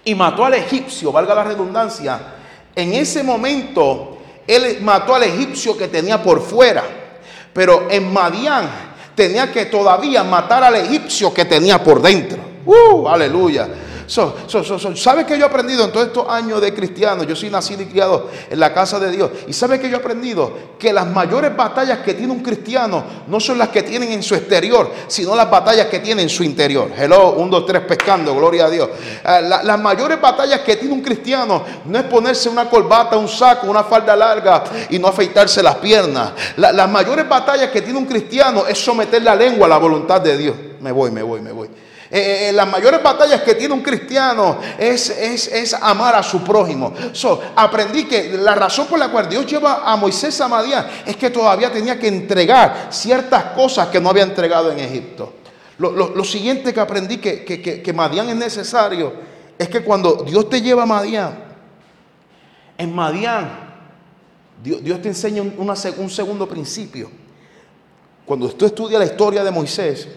y 0.05 0.14
mató 0.14 0.45
al 0.45 0.55
egipcio, 0.55 1.11
valga 1.11 1.35
la 1.35 1.42
redundancia, 1.42 2.21
en 2.77 2.92
ese 2.92 3.25
momento 3.25 4.19
él 4.47 4.79
mató 4.83 5.16
al 5.16 5.25
egipcio 5.25 5.77
que 5.77 5.88
tenía 5.88 6.23
por 6.23 6.40
fuera. 6.40 6.85
Pero 7.53 7.88
en 7.90 8.12
Madián 8.12 8.69
tenía 9.14 9.51
que 9.51 9.64
todavía 9.66 10.23
matar 10.23 10.62
al 10.62 10.77
egipcio 10.77 11.35
que 11.35 11.45
tenía 11.45 11.83
por 11.83 12.01
dentro. 12.01 12.38
¡Uh! 12.64 13.09
Aleluya. 13.09 13.69
So, 14.07 14.35
¿Sabe 14.95 15.27
que 15.27 15.37
yo 15.37 15.45
he 15.45 15.49
aprendido 15.49 15.85
en 15.85 15.90
todos 15.90 16.07
estos 16.07 16.29
años 16.29 16.61
de 16.61 16.73
cristiano? 16.73 17.25
Yo 17.25 17.35
soy 17.35 17.51
nacido 17.51 17.83
y 17.83 17.87
criado 17.87 18.31
en 18.49 18.61
la 18.61 18.73
casa 18.73 19.01
de 19.01 19.11
Dios. 19.11 19.31
¿Y 19.49 19.53
sabe 19.53 19.81
que 19.81 19.88
yo 19.88 19.97
he 19.97 20.01
aprendido? 20.01 20.53
Que 20.79 20.92
las 20.92 21.07
mayores 21.07 21.57
batallas 21.57 21.99
que 21.99 22.14
tiene 22.14 22.33
un 22.33 22.40
cristiano 22.40 23.05
no 23.27 23.40
son 23.40 23.59
las 23.59 23.71
que 23.71 23.83
tienen 23.83 24.12
en 24.12 24.23
su 24.23 24.35
exterior, 24.35 24.90
sino 25.09 25.35
las 25.35 25.51
batallas 25.51 25.87
que 25.87 25.99
tiene 25.99 26.23
en 26.23 26.29
su 26.29 26.45
interior. 26.45 26.90
Hello, 26.97 27.33
un, 27.33 27.51
dos, 27.51 27.66
tres, 27.66 27.83
pescando, 27.83 28.35
gloria 28.35 28.66
a 28.66 28.71
Dios. 28.71 28.88
Eh, 29.25 29.51
las 29.64 29.81
mayores 29.81 30.21
batallas 30.21 30.61
que 30.61 30.77
tiene 30.77 30.95
un 30.95 31.03
cristiano 31.03 31.64
no 31.85 31.99
es 31.99 32.05
ponerse 32.05 32.49
una 32.49 32.71
corbata, 32.71 33.16
un 33.16 33.29
saco, 33.29 33.66
una 33.66 33.83
falda 33.83 34.14
larga 34.14 34.64
y 34.90 34.99
no 34.99 35.09
afeitarse 35.09 35.62
las 35.62 35.77
piernas. 35.77 36.33
las 36.57 36.88
mayores 36.88 37.29
batallas 37.29 37.71
que 37.71 37.83
tiene 37.83 37.99
un 37.99 38.07
cristiano 38.07 38.66
es 38.69 38.79
someter 38.79 39.23
la 39.23 39.35
lengua 39.35 39.66
a 39.66 39.71
la 39.71 39.79
voluntad 39.79 40.21
de 40.21 40.37
Dios. 40.37 40.57
Me 40.81 40.92
voy, 40.92 41.11
me 41.11 41.23
voy, 41.23 41.40
me 41.40 41.51
voy. 41.51 41.69
Eh, 42.11 42.49
eh, 42.49 42.53
las 42.53 42.69
mayores 42.71 43.03
batallas 43.03 43.42
que 43.42 43.55
tiene 43.55 43.75
un 43.75 43.83
cristiano 43.83 44.59
es, 44.79 45.11
es, 45.11 45.75
amar 45.75 46.14
a 46.14 46.23
su 46.23 46.42
prójimo. 46.42 46.92
So, 47.12 47.42
aprendí 47.57 48.05
que 48.05 48.37
la 48.38 48.55
razón 48.55 48.87
por 48.87 48.99
la 48.99 49.09
cual 49.09 49.29
Dios 49.29 49.47
lleva 49.47 49.83
a 49.85 49.97
Moisés 49.97 50.40
a 50.40 50.49
Madián 50.49 50.87
es 51.05 51.16
que 51.16 51.31
todavía 51.31 51.73
tenía 51.73 51.99
que 51.99 52.09
entregar 52.09 52.88
ciertas 52.90 53.45
cosas 53.55 53.88
que 53.88 54.01
no 54.01 54.11
había 54.11 54.23
entregado 54.23 54.71
en 54.71 54.79
Egipto. 54.79 55.35
Lo, 55.79 56.25
siguiente 56.25 56.73
que 56.73 56.81
aprendí 56.81 57.19
que, 57.19 57.45
que, 57.45 57.83
que, 57.83 57.92
Madián 57.92 58.29
es 58.31 58.37
necesario 58.37 59.12
es 59.59 59.69
que 59.69 59.83
cuando 59.83 60.25
Dios 60.27 60.49
te 60.49 60.62
lleva 60.62 60.85
a 60.85 60.87
Madián, 60.87 61.45
en 62.79 62.95
Madián, 62.95 63.66
Dios, 64.62 65.03
te 65.03 65.09
enseña 65.09 65.42
un, 65.42 65.55
un 65.59 66.11
segundo 66.11 66.49
principio. 66.49 67.11
Cuando 68.25 68.49
tú 68.51 68.66
estudias 68.66 68.99
la 68.99 69.07
historia 69.07 69.45
de 69.45 69.51
Moisés, 69.51 70.09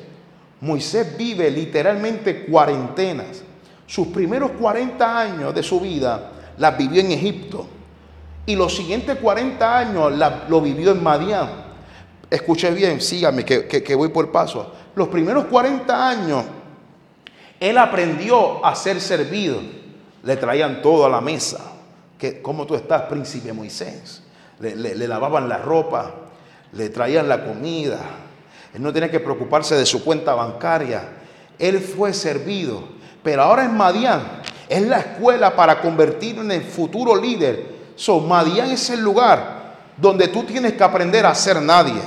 Moisés 0.61 1.17
vive 1.17 1.49
literalmente 1.49 2.45
cuarentenas. 2.45 3.43
Sus 3.87 4.07
primeros 4.07 4.51
40 4.51 5.19
años 5.19 5.55
de 5.55 5.63
su 5.63 5.79
vida 5.79 6.31
las 6.57 6.77
vivió 6.77 7.01
en 7.01 7.11
Egipto. 7.11 7.65
Y 8.45 8.55
los 8.55 8.75
siguientes 8.75 9.17
40 9.17 9.77
años 9.77 10.13
lo 10.47 10.61
vivió 10.61 10.91
en 10.91 11.01
Madián. 11.01 11.49
Escuche 12.29 12.69
bien, 12.71 13.01
sígame, 13.01 13.45
que, 13.45 13.95
voy 13.95 14.09
por 14.09 14.31
paso. 14.31 14.73
Los 14.95 15.07
primeros 15.07 15.45
40 15.45 16.09
años, 16.09 16.43
él 17.59 17.77
aprendió 17.77 18.63
a 18.65 18.75
ser 18.75 18.99
servido. 19.01 19.59
Le 20.23 20.35
traían 20.35 20.81
todo 20.81 21.05
a 21.05 21.09
la 21.09 21.21
mesa. 21.21 21.59
Que, 22.17 22.41
¿Cómo 22.41 22.65
tú 22.65 22.75
estás, 22.75 23.03
príncipe 23.03 23.53
Moisés? 23.53 24.23
Le, 24.59 24.75
le 24.75 25.07
lavaban 25.07 25.47
la 25.47 25.57
ropa, 25.57 26.13
le 26.73 26.89
traían 26.89 27.29
la 27.29 27.45
comida, 27.45 27.99
él 28.73 28.81
no 28.81 28.93
tenía 28.93 29.09
que 29.09 29.19
preocuparse 29.19 29.75
de 29.75 29.85
su 29.85 30.03
cuenta 30.03 30.33
bancaria. 30.33 31.03
Él 31.57 31.79
fue 31.79 32.13
servido. 32.13 32.83
Pero 33.23 33.43
ahora 33.43 33.65
en 33.65 33.75
Madián 33.75 34.41
es 34.67 34.81
la 34.83 34.99
escuela 34.99 35.55
para 35.55 35.81
convertirlo 35.81 36.41
en 36.43 36.51
el 36.51 36.63
futuro 36.63 37.15
líder. 37.15 37.79
So, 37.95 38.19
Madián 38.19 38.69
es 38.71 38.89
el 38.89 39.01
lugar 39.01 39.59
donde 39.97 40.27
tú 40.27 40.43
tienes 40.43 40.73
que 40.73 40.83
aprender 40.83 41.25
a 41.25 41.35
ser 41.35 41.61
nadie. 41.61 42.01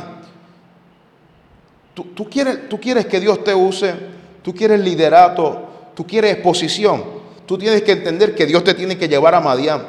Tú, 1.94 2.29
quieres, 2.31 2.68
tú 2.68 2.81
quieres 2.81 3.05
que 3.05 3.20
Dios 3.20 3.44
te 3.44 3.55
use, 3.55 3.94
tú 4.42 4.55
quieres 4.55 4.81
liderato, 4.81 5.90
tú 5.94 6.07
quieres 6.07 6.33
exposición. 6.33 7.20
Tú 7.44 7.59
tienes 7.59 7.83
que 7.83 7.92
entender 7.92 8.35
que 8.35 8.46
Dios 8.46 8.64
te 8.64 8.72
tiene 8.72 8.96
que 8.96 9.09
llevar 9.09 9.35
a 9.35 9.40
Madián. 9.40 9.83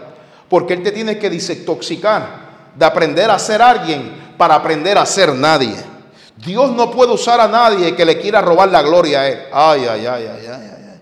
Porque 0.49 0.73
Él 0.73 0.83
te 0.83 0.91
tiene 0.91 1.17
que 1.17 1.29
desintoxicar 1.29 2.43
de 2.75 2.83
aprender 2.85 3.29
a 3.29 3.39
ser 3.39 3.61
alguien 3.61 4.33
para 4.37 4.55
aprender 4.55 4.97
a 4.97 5.05
ser 5.05 5.33
nadie. 5.33 5.92
Dios 6.37 6.71
no 6.71 6.89
puede 6.89 7.13
usar 7.13 7.39
a 7.39 7.47
nadie 7.47 7.95
que 7.95 8.05
le 8.05 8.19
quiera 8.19 8.41
robar 8.41 8.69
la 8.69 8.81
gloria 8.81 9.21
a 9.21 9.27
él. 9.27 9.39
Ay, 9.51 9.85
ay, 9.85 10.05
ay, 10.05 10.27
ay, 10.27 10.47
ay, 10.47 10.71
ay. 10.91 11.01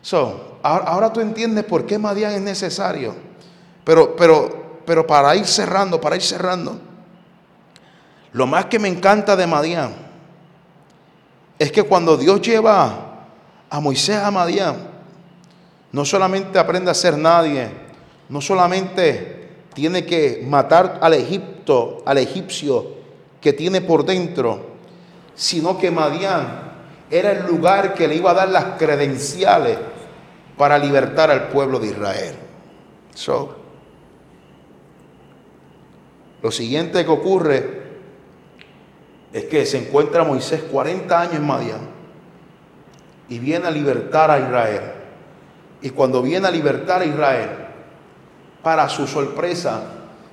So, 0.00 0.58
ahora, 0.62 1.12
tú 1.12 1.20
entiendes 1.20 1.64
por 1.64 1.86
qué 1.86 1.98
Madián 1.98 2.32
es 2.32 2.40
necesario. 2.40 3.14
Pero, 3.84 4.16
pero, 4.16 4.80
pero 4.86 5.06
para 5.06 5.36
ir 5.36 5.46
cerrando, 5.46 6.00
para 6.00 6.16
ir 6.16 6.22
cerrando. 6.22 6.80
Lo 8.32 8.46
más 8.46 8.66
que 8.66 8.78
me 8.78 8.88
encanta 8.88 9.36
de 9.36 9.46
Madián 9.46 9.94
es 11.58 11.70
que 11.70 11.82
cuando 11.82 12.16
Dios 12.16 12.40
lleva 12.40 13.26
a 13.68 13.80
Moisés 13.80 14.16
a 14.16 14.30
Madián, 14.30 14.88
no 15.92 16.04
solamente 16.04 16.58
aprende 16.58 16.90
a 16.90 16.94
ser 16.94 17.18
nadie, 17.18 17.70
no 18.30 18.40
solamente 18.40 19.50
tiene 19.74 20.06
que 20.06 20.44
matar 20.48 20.98
al 21.02 21.12
Egipto, 21.12 22.02
al 22.06 22.18
egipcio 22.18 23.01
que 23.42 23.52
tiene 23.52 23.80
por 23.80 24.06
dentro, 24.06 24.60
sino 25.34 25.76
que 25.76 25.90
Madián 25.90 26.72
era 27.10 27.32
el 27.32 27.46
lugar 27.46 27.92
que 27.92 28.08
le 28.08 28.14
iba 28.14 28.30
a 28.30 28.34
dar 28.34 28.48
las 28.48 28.64
credenciales 28.78 29.76
para 30.56 30.78
libertar 30.78 31.30
al 31.30 31.48
pueblo 31.48 31.80
de 31.80 31.88
Israel. 31.88 32.36
So, 33.14 33.56
lo 36.40 36.50
siguiente 36.50 37.04
que 37.04 37.10
ocurre 37.10 37.82
es 39.32 39.44
que 39.44 39.66
se 39.66 39.78
encuentra 39.78 40.24
Moisés 40.24 40.62
40 40.62 41.20
años 41.20 41.34
en 41.34 41.46
Madián 41.46 41.80
y 43.28 43.38
viene 43.38 43.66
a 43.66 43.70
libertar 43.70 44.30
a 44.30 44.38
Israel. 44.38 44.82
Y 45.80 45.90
cuando 45.90 46.22
viene 46.22 46.46
a 46.46 46.50
libertar 46.50 47.02
a 47.02 47.04
Israel, 47.04 47.50
para 48.62 48.88
su 48.88 49.06
sorpresa, 49.08 49.82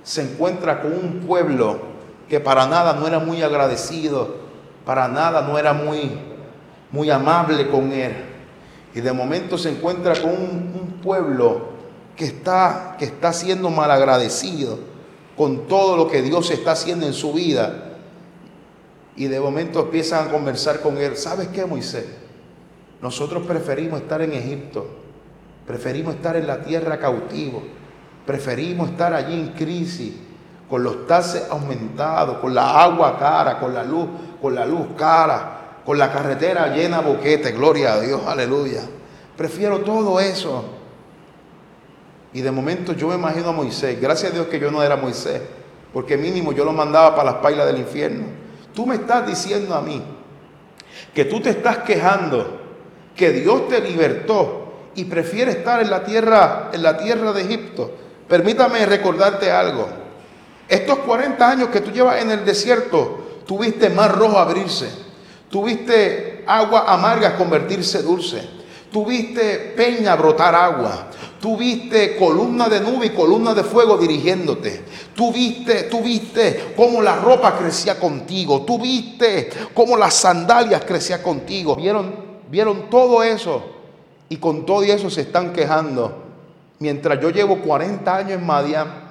se 0.04 0.22
encuentra 0.22 0.82
con 0.82 0.94
un 0.94 1.24
pueblo 1.26 1.89
que 2.30 2.40
para 2.40 2.68
nada 2.68 2.94
no 2.94 3.08
era 3.08 3.20
muy 3.20 3.42
agradecido, 3.42 4.36
para 4.86 5.08
nada 5.08 5.42
no 5.42 5.58
era 5.58 5.74
muy, 5.74 6.12
muy 6.92 7.10
amable 7.10 7.68
con 7.68 7.92
él. 7.92 8.14
Y 8.94 9.02
de 9.02 9.12
momento 9.12 9.58
se 9.58 9.72
encuentra 9.72 10.14
con 10.22 10.32
un, 10.32 10.80
pueblo 11.02 11.62
que 12.18 12.26
está, 12.26 12.98
que 13.00 13.06
está 13.06 13.32
siendo 13.32 13.70
malagradecido 13.70 14.78
con 15.38 15.66
todo 15.66 15.96
lo 15.96 16.10
que 16.10 16.22
Dios 16.22 16.52
está 16.52 16.72
haciendo 16.72 17.06
en 17.06 17.14
su 17.14 17.32
vida. 17.32 17.96
Y 19.16 19.28
de 19.28 19.40
momento 19.40 19.80
empiezan 19.80 20.28
a 20.28 20.32
conversar 20.32 20.82
con 20.82 20.98
él. 20.98 21.16
¿Sabes 21.16 21.48
qué, 21.48 21.66
Moisés? 21.66 22.06
Nosotros 23.02 23.48
preferimos 23.48 24.02
estar 24.02 24.22
en 24.22 24.34
Egipto. 24.34 24.88
Preferimos 25.66 26.16
estar 26.16 26.36
en 26.36 26.48
la 26.48 26.62
tierra 26.62 27.00
cautivo. 27.00 27.64
Preferimos 28.26 28.90
estar 28.90 29.14
allí 29.14 29.36
en 29.36 29.48
crisis 29.54 30.14
con 30.70 30.84
los 30.84 31.08
taxes 31.08 31.48
aumentados, 31.50 32.38
con 32.38 32.54
la 32.54 32.84
agua 32.84 33.18
cara, 33.18 33.60
con 33.60 33.74
la 33.74 33.84
luz, 33.84 34.08
con 34.40 34.54
la 34.54 34.66
luz 34.66 34.88
cara, 34.96 35.82
con 35.84 35.98
la 35.98 36.12
carretera 36.12 36.68
llena 36.68 37.02
de 37.02 37.12
boquete, 37.12 37.52
gloria 37.52 37.94
a 37.94 38.00
Dios, 38.00 38.22
aleluya. 38.28 38.82
Prefiero 39.36 39.80
todo 39.80 40.20
eso. 40.20 40.66
Y 42.32 42.42
de 42.42 42.52
momento 42.52 42.94
yo 42.94 43.08
me 43.08 43.16
imagino 43.16 43.50
a 43.50 43.54
Moisés, 43.54 44.00
gracias 44.00 44.32
a 44.32 44.36
Dios 44.36 44.48
que 44.48 44.60
yo 44.60 44.70
no 44.70 44.84
era 44.84 44.96
Moisés, 44.96 45.42
porque 45.92 46.16
mínimo 46.16 46.52
yo 46.52 46.64
lo 46.64 46.72
mandaba 46.72 47.16
para 47.16 47.32
las 47.32 47.42
pailas 47.42 47.66
del 47.66 47.80
infierno. 47.80 48.26
Tú 48.76 48.86
me 48.86 48.96
estás 48.96 49.26
diciendo 49.26 49.74
a 49.74 49.82
mí 49.82 50.04
que 51.16 51.26
tú 51.26 51.42
te 51.42 51.50
estás 51.50 51.80
quejando 51.80 52.60
que 53.16 53.32
Dios 53.32 53.68
te 53.68 53.82
libertó 53.82 54.74
y 54.94 55.06
prefiere 55.06 55.52
estar 55.52 55.82
en 55.82 55.90
la 55.90 56.04
tierra 56.04 56.70
en 56.72 56.84
la 56.84 56.98
tierra 56.98 57.34
de 57.34 57.42
Egipto. 57.42 57.92
Permítame 58.28 58.86
recordarte 58.86 59.52
algo. 59.52 59.88
Estos 60.70 61.00
40 61.00 61.50
años 61.50 61.70
que 61.70 61.82
tú 61.82 61.92
llevas 61.92 62.22
en 62.22 62.32
el 62.32 62.46
desierto, 62.46 63.30
Tuviste 63.50 63.90
mar 63.90 64.16
rojo 64.16 64.38
abrirse. 64.38 64.88
Tuviste 65.50 66.44
agua 66.46 66.84
amarga 66.88 67.36
convertirse 67.36 68.04
dulce. 68.04 68.48
Tuviste 68.92 69.74
peña 69.76 70.16
brotar 70.16 70.54
agua. 70.54 71.08
Tuviste 71.42 72.16
columna 72.16 72.70
de 72.70 72.80
nube 72.80 73.08
y 73.08 73.10
columna 73.10 73.56
de 73.56 73.64
fuego 73.64 73.98
dirigiéndote. 73.98 74.84
Tuviste, 75.16 75.86
tuviste 75.86 76.74
cómo 76.76 77.02
la 77.02 77.16
ropa 77.16 77.58
crecía 77.58 78.00
contigo. 78.00 78.62
Tuviste 78.62 79.50
cómo 79.74 79.98
las 79.98 80.14
sandalias 80.14 80.84
crecían 80.86 81.24
contigo. 81.24 81.76
¿Vieron, 81.76 82.14
vieron 82.52 82.88
todo 82.88 83.24
eso. 83.24 83.64
Y 84.30 84.38
con 84.38 84.64
todo 84.64 84.84
eso 84.84 85.10
se 85.10 85.22
están 85.22 85.54
quejando. 85.54 86.22
Mientras 86.78 87.20
yo 87.20 87.32
llevo 87.32 87.58
40 87.62 88.16
años 88.16 88.34
en 88.34 88.46
Madián. 88.46 89.09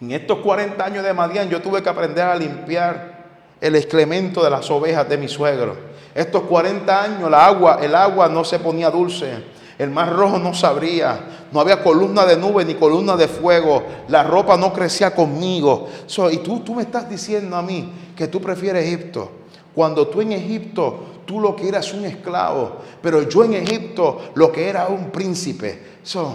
En 0.00 0.12
estos 0.12 0.38
40 0.38 0.84
años 0.84 1.04
de 1.04 1.12
Madián 1.12 1.48
yo 1.48 1.60
tuve 1.60 1.82
que 1.82 1.88
aprender 1.88 2.24
a 2.24 2.36
limpiar 2.36 3.18
el 3.60 3.74
excremento 3.74 4.44
de 4.44 4.50
las 4.50 4.70
ovejas 4.70 5.08
de 5.08 5.18
mi 5.18 5.26
suegro. 5.26 5.76
Estos 6.14 6.42
40 6.42 7.02
años 7.02 7.30
la 7.30 7.46
agua, 7.46 7.78
el 7.82 7.94
agua 7.94 8.28
no 8.28 8.44
se 8.44 8.58
ponía 8.58 8.90
dulce. 8.90 9.58
El 9.78 9.90
mar 9.90 10.12
rojo 10.12 10.38
no 10.38 10.54
sabría. 10.54 11.46
No 11.52 11.60
había 11.60 11.82
columna 11.82 12.26
de 12.26 12.36
nube 12.36 12.64
ni 12.64 12.74
columna 12.74 13.16
de 13.16 13.28
fuego. 13.28 13.84
La 14.08 14.22
ropa 14.22 14.56
no 14.56 14.72
crecía 14.72 15.14
conmigo. 15.14 15.88
y 16.30 16.38
tú, 16.38 16.60
tú 16.60 16.74
me 16.74 16.82
estás 16.82 17.08
diciendo 17.08 17.56
a 17.56 17.62
mí 17.62 17.92
que 18.16 18.28
tú 18.28 18.40
prefieres 18.40 18.84
Egipto. 18.84 19.30
Cuando 19.74 20.08
tú 20.08 20.20
en 20.20 20.32
Egipto, 20.32 21.22
tú 21.24 21.40
lo 21.40 21.54
que 21.54 21.68
eras 21.68 21.92
un 21.92 22.04
esclavo. 22.04 22.78
Pero 23.00 23.28
yo 23.28 23.44
en 23.44 23.54
Egipto 23.54 24.20
lo 24.34 24.50
que 24.50 24.68
era 24.68 24.88
un 24.88 25.10
príncipe. 25.10 25.98
So, 26.02 26.34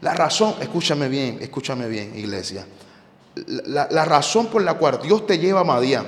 la 0.00 0.14
razón, 0.14 0.56
escúchame 0.60 1.08
bien, 1.08 1.38
escúchame 1.40 1.88
bien, 1.88 2.16
iglesia. 2.16 2.66
La, 3.66 4.04
razón 4.04 4.46
por 4.46 4.62
la 4.62 4.74
cual 4.74 5.00
Dios 5.02 5.26
te 5.26 5.38
lleva 5.38 5.60
a 5.60 5.64
Madián 5.64 6.06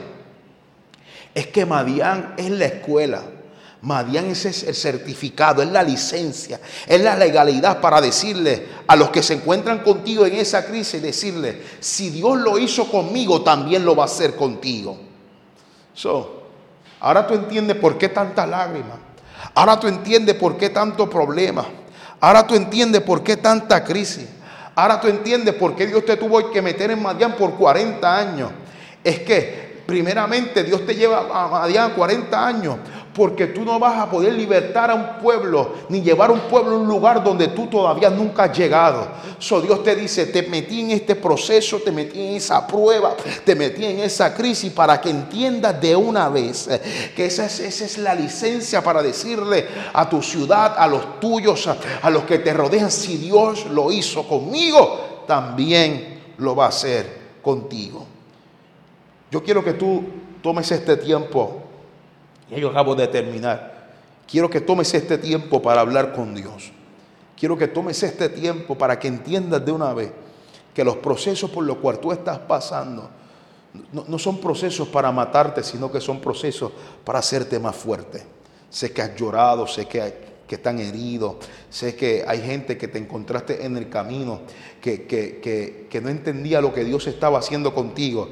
es 1.34 1.48
que 1.48 1.66
Madián 1.66 2.34
es 2.38 2.50
la 2.50 2.64
escuela 2.64 3.22
Madián 3.80 4.26
es 4.26 4.64
el 4.64 4.74
certificado, 4.74 5.62
es 5.62 5.70
la 5.70 5.84
licencia, 5.84 6.60
es 6.86 7.00
la 7.00 7.14
legalidad 7.14 7.80
para 7.80 8.00
decirle 8.00 8.66
a 8.86 8.96
los 8.96 9.10
que 9.10 9.22
se 9.22 9.34
encuentran 9.34 9.84
contigo 9.84 10.26
en 10.26 10.34
esa 10.34 10.66
crisis, 10.66 11.00
decirle, 11.00 11.62
si 11.78 12.10
Dios 12.10 12.38
lo 12.38 12.58
hizo 12.58 12.90
conmigo, 12.90 13.42
también 13.42 13.84
lo 13.84 13.94
va 13.94 14.02
a 14.02 14.06
hacer 14.06 14.34
contigo. 14.34 14.98
So, 15.94 16.42
ahora 16.98 17.26
tú 17.26 17.34
entiendes 17.34 17.76
por 17.76 17.96
qué 17.98 18.08
tanta 18.08 18.46
lágrima. 18.46 18.98
Ahora 19.54 19.78
tú 19.78 19.86
entiendes 19.86 20.34
por 20.34 20.56
qué 20.56 20.70
tanto 20.70 21.08
problema. 21.08 21.64
Ahora 22.20 22.46
tú 22.46 22.54
entiendes 22.54 23.02
por 23.02 23.22
qué 23.22 23.36
tanta 23.36 23.84
crisis. 23.84 24.26
Ahora 24.74 25.00
tú 25.00 25.08
entiendes 25.08 25.54
por 25.54 25.74
qué 25.74 25.86
Dios 25.86 26.04
te 26.04 26.16
tuvo 26.16 26.50
que 26.50 26.62
meter 26.62 26.90
en 26.90 27.02
Madián 27.02 27.36
por 27.36 27.54
40 27.54 28.16
años. 28.16 28.50
Es 29.02 29.20
que 29.20 29.82
primeramente 29.86 30.62
Dios 30.64 30.84
te 30.86 30.94
lleva 30.94 31.26
a 31.32 31.48
Madián 31.48 31.92
40 31.94 32.46
años 32.46 32.76
porque 33.18 33.48
tú 33.48 33.64
no 33.64 33.80
vas 33.80 33.98
a 33.98 34.08
poder 34.08 34.32
libertar 34.32 34.92
a 34.92 34.94
un 34.94 35.18
pueblo 35.20 35.72
ni 35.88 36.00
llevar 36.02 36.30
a 36.30 36.34
un 36.34 36.42
pueblo 36.42 36.76
a 36.76 36.78
un 36.78 36.86
lugar 36.86 37.24
donde 37.24 37.48
tú 37.48 37.66
todavía 37.66 38.08
nunca 38.10 38.44
has 38.44 38.56
llegado. 38.56 39.08
So 39.40 39.60
Dios 39.60 39.82
te 39.82 39.96
dice, 39.96 40.26
te 40.26 40.44
metí 40.44 40.82
en 40.82 40.92
este 40.92 41.16
proceso, 41.16 41.80
te 41.80 41.90
metí 41.90 42.20
en 42.20 42.36
esa 42.36 42.64
prueba, 42.64 43.16
te 43.44 43.56
metí 43.56 43.84
en 43.84 43.98
esa 43.98 44.32
crisis 44.32 44.72
para 44.72 45.00
que 45.00 45.10
entiendas 45.10 45.80
de 45.80 45.96
una 45.96 46.28
vez 46.28 46.68
que 47.16 47.26
esa 47.26 47.46
es, 47.46 47.58
esa 47.58 47.84
es 47.86 47.98
la 47.98 48.14
licencia 48.14 48.84
para 48.84 49.02
decirle 49.02 49.66
a 49.92 50.08
tu 50.08 50.22
ciudad, 50.22 50.76
a 50.78 50.86
los 50.86 51.18
tuyos, 51.18 51.68
a 52.00 52.10
los 52.10 52.22
que 52.22 52.38
te 52.38 52.52
rodean, 52.52 52.88
si 52.88 53.16
Dios 53.16 53.66
lo 53.66 53.90
hizo 53.90 54.28
conmigo, 54.28 55.24
también 55.26 56.20
lo 56.38 56.54
va 56.54 56.66
a 56.66 56.68
hacer 56.68 57.18
contigo. 57.42 58.06
Yo 59.28 59.42
quiero 59.42 59.64
que 59.64 59.72
tú 59.72 60.04
tomes 60.40 60.70
este 60.70 60.96
tiempo 60.98 61.57
y 62.50 62.60
yo 62.60 62.70
acabo 62.70 62.94
de 62.94 63.06
terminar. 63.08 63.88
Quiero 64.26 64.50
que 64.50 64.60
tomes 64.60 64.92
este 64.94 65.18
tiempo 65.18 65.62
para 65.62 65.80
hablar 65.80 66.12
con 66.12 66.34
Dios. 66.34 66.72
Quiero 67.38 67.56
que 67.56 67.68
tomes 67.68 68.02
este 68.02 68.28
tiempo 68.28 68.76
para 68.76 68.98
que 68.98 69.08
entiendas 69.08 69.64
de 69.64 69.72
una 69.72 69.94
vez 69.94 70.10
que 70.74 70.84
los 70.84 70.96
procesos 70.96 71.50
por 71.50 71.64
los 71.64 71.78
cuales 71.78 72.00
tú 72.00 72.12
estás 72.12 72.38
pasando 72.38 73.10
no, 73.92 74.18
son 74.18 74.40
procesos 74.40 74.88
para 74.88 75.12
matarte, 75.12 75.62
sino 75.62 75.90
que 75.90 76.00
son 76.00 76.20
procesos 76.20 76.72
para 77.04 77.18
hacerte 77.18 77.58
más 77.58 77.76
fuerte. 77.76 78.22
Sé 78.70 78.92
que 78.92 79.02
has 79.02 79.14
llorado, 79.14 79.66
sé 79.66 79.86
que, 79.86 80.14
que 80.46 80.56
están 80.56 80.78
heridos, 80.78 81.36
sé 81.70 81.94
que 81.94 82.24
hay 82.26 82.40
gente 82.40 82.76
que 82.76 82.88
te 82.88 82.98
encontraste 82.98 83.64
en 83.64 83.76
el 83.76 83.88
camino, 83.88 84.40
que, 84.80 85.06
que, 85.06 86.00
no 86.00 86.08
entendía 86.08 86.60
lo 86.60 86.72
que 86.72 86.84
Dios 86.84 87.06
estaba 87.06 87.38
haciendo 87.38 87.74
contigo. 87.74 88.28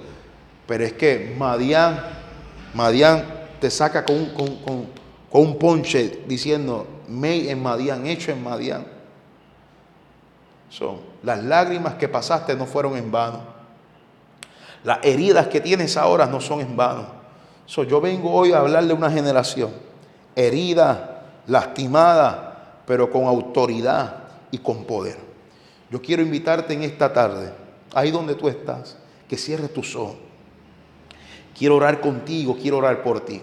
Pero 0.66 0.84
es 0.84 0.94
que 0.94 1.34
Madián, 1.38 2.02
Madián 2.74 3.45
te 3.60 3.70
saca 3.70 4.04
con, 4.04 4.30
un 5.30 5.58
ponche 5.58 6.22
diciendo, 6.26 6.86
me 7.08 7.50
en 7.50 7.62
Madián, 7.62 8.06
hecho 8.06 8.32
en 8.32 8.42
Madián. 8.42 8.86
Son 10.68 10.98
las 11.22 11.42
lágrimas 11.42 11.94
que 11.94 12.08
pasaste 12.08 12.54
no 12.56 12.66
fueron 12.66 12.96
en 12.96 13.10
vano. 13.10 13.40
Las 14.84 15.04
heridas 15.04 15.48
que 15.48 15.60
tienes 15.60 15.96
ahora 15.96 16.26
no 16.26 16.40
son 16.40 16.60
en 16.60 16.76
vano. 16.76 17.06
yo 17.66 18.00
vengo 18.00 18.32
hoy 18.32 18.52
a 18.52 18.58
hablarle 18.58 18.92
a 18.92 18.96
una 18.96 19.10
generación 19.10 19.86
herida, 20.36 21.22
lastimada, 21.46 22.82
pero 22.86 23.10
con 23.10 23.24
autoridad 23.24 24.24
y 24.50 24.58
con 24.58 24.84
poder. 24.84 25.16
Yo 25.90 26.00
quiero 26.00 26.22
invitarte 26.22 26.74
en 26.74 26.82
esta 26.82 27.12
tarde, 27.12 27.52
ahí 27.94 28.10
donde 28.10 28.34
tú 28.34 28.48
estás, 28.48 28.96
que 29.28 29.36
cierres 29.36 29.72
tus 29.72 29.96
ojos. 29.96 30.25
Quiero 31.56 31.76
orar 31.76 32.00
contigo, 32.00 32.56
quiero 32.60 32.78
orar 32.78 33.02
por 33.02 33.20
ti. 33.20 33.40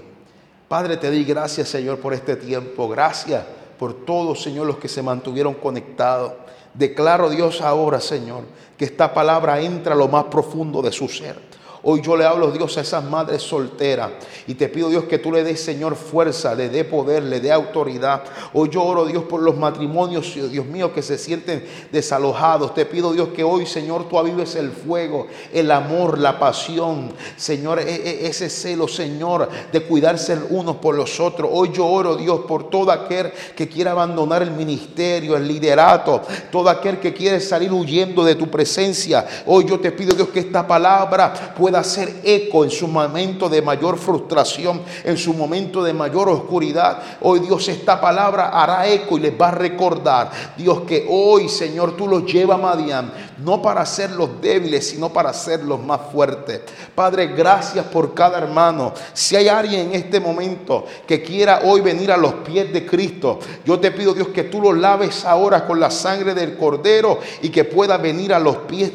Padre, 0.67 0.97
te 0.97 1.07
doy 1.07 1.23
gracias, 1.23 1.69
Señor, 1.69 1.99
por 1.99 2.13
este 2.13 2.35
tiempo. 2.35 2.87
Gracias 2.89 3.43
por 3.77 4.05
todos, 4.05 4.41
Señor, 4.41 4.67
los 4.67 4.77
que 4.77 4.87
se 4.87 5.01
mantuvieron 5.01 5.53
conectados. 5.55 6.33
Declaro, 6.73 7.29
Dios, 7.29 7.61
ahora, 7.61 7.99
Señor, 7.99 8.43
que 8.77 8.85
esta 8.85 9.13
palabra 9.13 9.61
entra 9.61 9.93
a 9.93 9.97
lo 9.97 10.07
más 10.07 10.25
profundo 10.25 10.81
de 10.81 10.91
su 10.91 11.07
ser 11.07 11.53
Hoy 11.85 12.01
yo 12.01 12.15
le 12.15 12.23
hablo, 12.23 12.49
Dios, 12.49 12.77
a 12.77 12.81
esas 12.81 13.03
madres 13.03 13.41
solteras. 13.41 14.11
Y 14.47 14.53
te 14.53 14.69
pido, 14.69 14.87
Dios, 14.87 15.03
que 15.03 15.19
tú 15.19 15.33
le 15.33 15.43
des, 15.43 15.59
Señor, 15.59 15.97
fuerza, 15.97 16.55
le 16.55 16.69
dé 16.69 16.85
poder, 16.85 17.23
le 17.23 17.41
dé 17.41 17.51
autoridad. 17.51 18.23
Hoy 18.53 18.69
yo 18.69 18.83
oro, 18.83 19.05
Dios, 19.05 19.25
por 19.25 19.41
los 19.41 19.57
matrimonios, 19.57 20.33
Dios 20.49 20.65
mío, 20.65 20.93
que 20.93 21.01
se 21.01 21.17
sienten 21.17 21.65
desalojados. 21.91 22.73
Te 22.73 22.85
pido, 22.85 23.11
Dios, 23.11 23.29
que 23.35 23.43
hoy, 23.43 23.65
Señor, 23.65 24.07
tú 24.07 24.17
avives 24.17 24.55
el 24.55 24.71
fuego, 24.71 25.27
el 25.51 25.69
amor, 25.71 26.19
la 26.19 26.39
pasión. 26.39 27.11
Señor, 27.35 27.79
e, 27.79 27.83
e, 27.83 28.27
ese 28.27 28.49
celo, 28.49 28.87
Señor, 28.87 29.49
de 29.73 29.83
cuidarse 29.83 30.39
unos 30.51 30.77
por 30.77 30.95
los 30.95 31.19
otros. 31.19 31.49
Hoy 31.51 31.71
yo 31.73 31.85
oro, 31.85 32.15
Dios, 32.15 32.45
por 32.47 32.69
todo 32.69 32.93
aquel 32.93 33.33
que 33.57 33.67
quiera 33.67 33.91
abandonar 33.91 34.41
el 34.41 34.51
ministerio, 34.51 35.35
el 35.35 35.45
liderato, 35.45 36.21
todo 36.49 36.69
aquel 36.69 37.01
que 37.01 37.13
quiere 37.13 37.41
salir 37.41 37.73
huyendo 37.73 38.23
de 38.23 38.35
tu 38.35 38.49
presencia. 38.49 39.27
Hoy 39.45 39.65
yo 39.67 39.81
te 39.81 39.91
pido, 39.91 40.15
Dios, 40.15 40.29
que 40.29 40.39
esta 40.39 40.65
palabra 40.65 41.53
pueda 41.57 41.72
hacer 41.79 42.21
eco 42.23 42.63
en 42.63 42.71
su 42.71 42.87
momento 42.87 43.49
de 43.49 43.61
mayor 43.61 43.97
frustración, 43.97 44.81
en 45.03 45.17
su 45.17 45.33
momento 45.33 45.83
de 45.83 45.93
mayor 45.93 46.29
oscuridad. 46.29 47.01
Hoy 47.21 47.39
Dios 47.39 47.67
esta 47.67 47.99
palabra 47.99 48.49
hará 48.49 48.87
eco 48.87 49.17
y 49.17 49.21
les 49.21 49.39
va 49.39 49.49
a 49.49 49.51
recordar, 49.51 50.31
Dios, 50.57 50.81
que 50.81 51.05
hoy, 51.09 51.49
Señor, 51.49 51.95
tú 51.95 52.07
los 52.07 52.25
llevas 52.25 52.59
a 52.59 52.61
Madián, 52.61 53.13
no 53.39 53.61
para 53.61 53.81
hacerlos 53.81 54.41
débiles, 54.41 54.87
sino 54.89 55.09
para 55.09 55.29
hacerlos 55.29 55.83
más 55.83 56.01
fuertes. 56.11 56.61
Padre, 56.95 57.27
gracias 57.27 57.85
por 57.85 58.13
cada 58.13 58.37
hermano. 58.37 58.93
Si 59.13 59.35
hay 59.35 59.47
alguien 59.47 59.87
en 59.87 59.95
este 59.95 60.19
momento 60.19 60.85
que 61.07 61.21
quiera 61.21 61.61
hoy 61.63 61.81
venir 61.81 62.11
a 62.11 62.17
los 62.17 62.33
pies 62.35 62.71
de 62.71 62.85
Cristo, 62.85 63.39
yo 63.65 63.79
te 63.79 63.91
pido, 63.91 64.13
Dios, 64.13 64.29
que 64.29 64.43
tú 64.43 64.61
los 64.61 64.77
laves 64.77 65.25
ahora 65.25 65.65
con 65.65 65.79
la 65.79 65.91
sangre 65.91 66.33
del 66.33 66.57
Cordero 66.57 67.19
y 67.41 67.49
que 67.49 67.63
pueda 67.63 67.97
venir 67.97 68.33
a 68.33 68.39
los 68.39 68.57
pies 68.57 68.91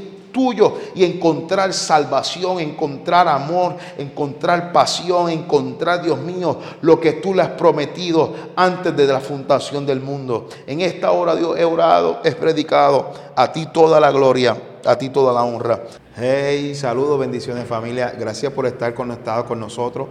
y 0.94 1.05
encontrar 1.05 1.72
salvación, 1.72 2.61
encontrar 2.61 3.27
amor, 3.27 3.77
encontrar 3.96 4.72
pasión, 4.72 5.31
encontrar, 5.31 6.03
Dios 6.03 6.18
mío, 6.20 6.59
lo 6.81 7.01
que 7.01 7.14
tú 7.14 7.35
le 7.35 7.42
has 7.42 7.48
prometido 7.51 8.33
antes 8.55 8.96
de 8.96 9.07
la 9.07 9.20
fundación 9.20 9.85
del 9.85 10.01
mundo. 10.01 10.48
En 10.66 10.81
esta 10.81 11.11
hora, 11.11 11.35
Dios, 11.35 11.59
he 11.59 11.64
orado, 11.64 12.20
he 12.24 12.33
predicado. 12.33 13.29
A 13.35 13.53
ti 13.53 13.66
toda 13.66 14.01
la 14.01 14.11
gloria, 14.11 14.57
a 14.85 14.96
ti 14.96 15.11
toda 15.11 15.33
la 15.33 15.44
honra. 15.44 15.81
Hey, 16.16 16.74
saludos, 16.74 17.20
bendiciones 17.20 17.66
familia. 17.68 18.12
Gracias 18.18 18.53
por 18.53 18.66
estar 18.66 18.92
conectado 18.94 19.45
con 19.45 19.61
nosotros. 19.61 20.09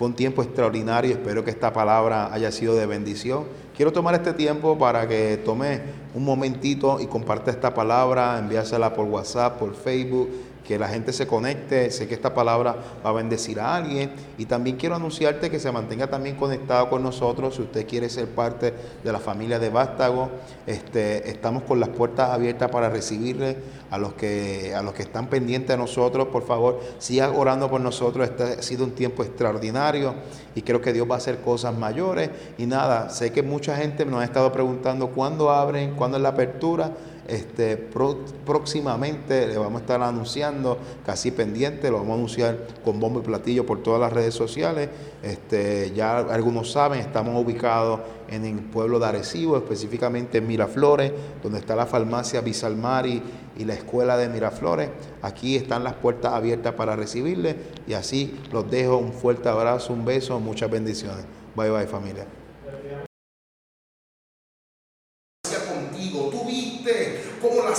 Fue 0.00 0.08
un 0.08 0.14
tiempo 0.14 0.42
extraordinario. 0.42 1.12
Espero 1.12 1.44
que 1.44 1.50
esta 1.50 1.74
palabra 1.74 2.32
haya 2.32 2.50
sido 2.50 2.74
de 2.74 2.86
bendición. 2.86 3.44
Quiero 3.76 3.92
tomar 3.92 4.14
este 4.14 4.32
tiempo 4.32 4.78
para 4.78 5.06
que 5.06 5.36
tome 5.44 5.82
un 6.14 6.24
momentito 6.24 6.98
y 7.00 7.06
comparte 7.06 7.50
esta 7.50 7.74
palabra, 7.74 8.38
enviársela 8.38 8.94
por 8.94 9.04
WhatsApp, 9.04 9.58
por 9.58 9.74
Facebook, 9.74 10.30
que 10.70 10.78
la 10.78 10.86
gente 10.86 11.12
se 11.12 11.26
conecte. 11.26 11.90
Sé 11.90 12.06
que 12.06 12.14
esta 12.14 12.32
palabra 12.32 12.76
va 13.04 13.10
a 13.10 13.12
bendecir 13.12 13.58
a 13.58 13.74
alguien. 13.74 14.12
Y 14.38 14.44
también 14.44 14.76
quiero 14.76 14.94
anunciarte 14.94 15.50
que 15.50 15.58
se 15.58 15.72
mantenga 15.72 16.06
también 16.06 16.36
conectado 16.36 16.88
con 16.88 17.02
nosotros. 17.02 17.56
Si 17.56 17.62
usted 17.62 17.88
quiere 17.88 18.08
ser 18.08 18.28
parte 18.28 18.72
de 19.02 19.12
la 19.12 19.18
familia 19.18 19.58
de 19.58 19.68
Vástago, 19.68 20.30
este, 20.68 21.28
estamos 21.28 21.64
con 21.64 21.80
las 21.80 21.88
puertas 21.88 22.30
abiertas 22.30 22.70
para 22.70 22.88
recibirle 22.88 23.56
a 23.90 23.98
los 23.98 24.12
que, 24.12 24.72
a 24.72 24.80
los 24.82 24.94
que 24.94 25.02
están 25.02 25.26
pendientes 25.26 25.70
de 25.70 25.76
nosotros. 25.76 26.28
Por 26.28 26.46
favor, 26.46 26.78
siga 27.00 27.32
orando 27.32 27.68
por 27.68 27.80
nosotros. 27.80 28.28
Este 28.28 28.44
ha 28.44 28.62
sido 28.62 28.84
un 28.84 28.92
tiempo 28.92 29.24
extraordinario 29.24 30.14
y 30.54 30.62
creo 30.62 30.80
que 30.80 30.92
Dios 30.92 31.10
va 31.10 31.16
a 31.16 31.18
hacer 31.18 31.40
cosas 31.40 31.76
mayores. 31.76 32.30
Y 32.58 32.66
nada, 32.66 33.10
sé 33.10 33.32
que 33.32 33.42
mucha 33.42 33.76
gente 33.76 34.06
nos 34.06 34.20
ha 34.20 34.24
estado 34.24 34.52
preguntando 34.52 35.08
cuándo 35.08 35.50
abren, 35.50 35.96
cuándo 35.96 36.16
es 36.16 36.22
la 36.22 36.28
apertura. 36.28 36.92
Este, 37.30 37.76
próximamente 37.76 39.46
le 39.46 39.56
vamos 39.56 39.78
a 39.78 39.82
estar 39.82 40.02
anunciando, 40.02 40.78
casi 41.06 41.30
pendiente, 41.30 41.88
lo 41.88 41.98
vamos 41.98 42.10
a 42.10 42.14
anunciar 42.14 42.58
con 42.84 42.98
bombo 42.98 43.20
y 43.20 43.22
platillo 43.22 43.64
por 43.64 43.84
todas 43.84 44.00
las 44.00 44.12
redes 44.12 44.34
sociales. 44.34 44.88
Este, 45.22 45.92
ya 45.94 46.18
algunos 46.18 46.72
saben, 46.72 46.98
estamos 46.98 47.40
ubicados 47.40 48.00
en 48.28 48.44
el 48.44 48.58
pueblo 48.58 48.98
de 48.98 49.06
Arecibo, 49.06 49.56
específicamente 49.56 50.38
en 50.38 50.48
Miraflores, 50.48 51.12
donde 51.40 51.60
está 51.60 51.76
la 51.76 51.86
farmacia 51.86 52.40
Bisalmari 52.40 53.22
y 53.56 53.64
la 53.64 53.74
escuela 53.74 54.16
de 54.16 54.28
Miraflores. 54.28 54.90
Aquí 55.22 55.54
están 55.54 55.84
las 55.84 55.94
puertas 55.94 56.32
abiertas 56.32 56.74
para 56.74 56.96
recibirle 56.96 57.54
y 57.86 57.92
así 57.92 58.40
los 58.50 58.68
dejo 58.68 58.96
un 58.96 59.12
fuerte 59.12 59.48
abrazo, 59.48 59.92
un 59.92 60.04
beso, 60.04 60.40
muchas 60.40 60.68
bendiciones. 60.68 61.24
Bye 61.54 61.70
bye 61.70 61.86
familia. 61.86 62.39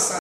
Contigo. 0.01 0.19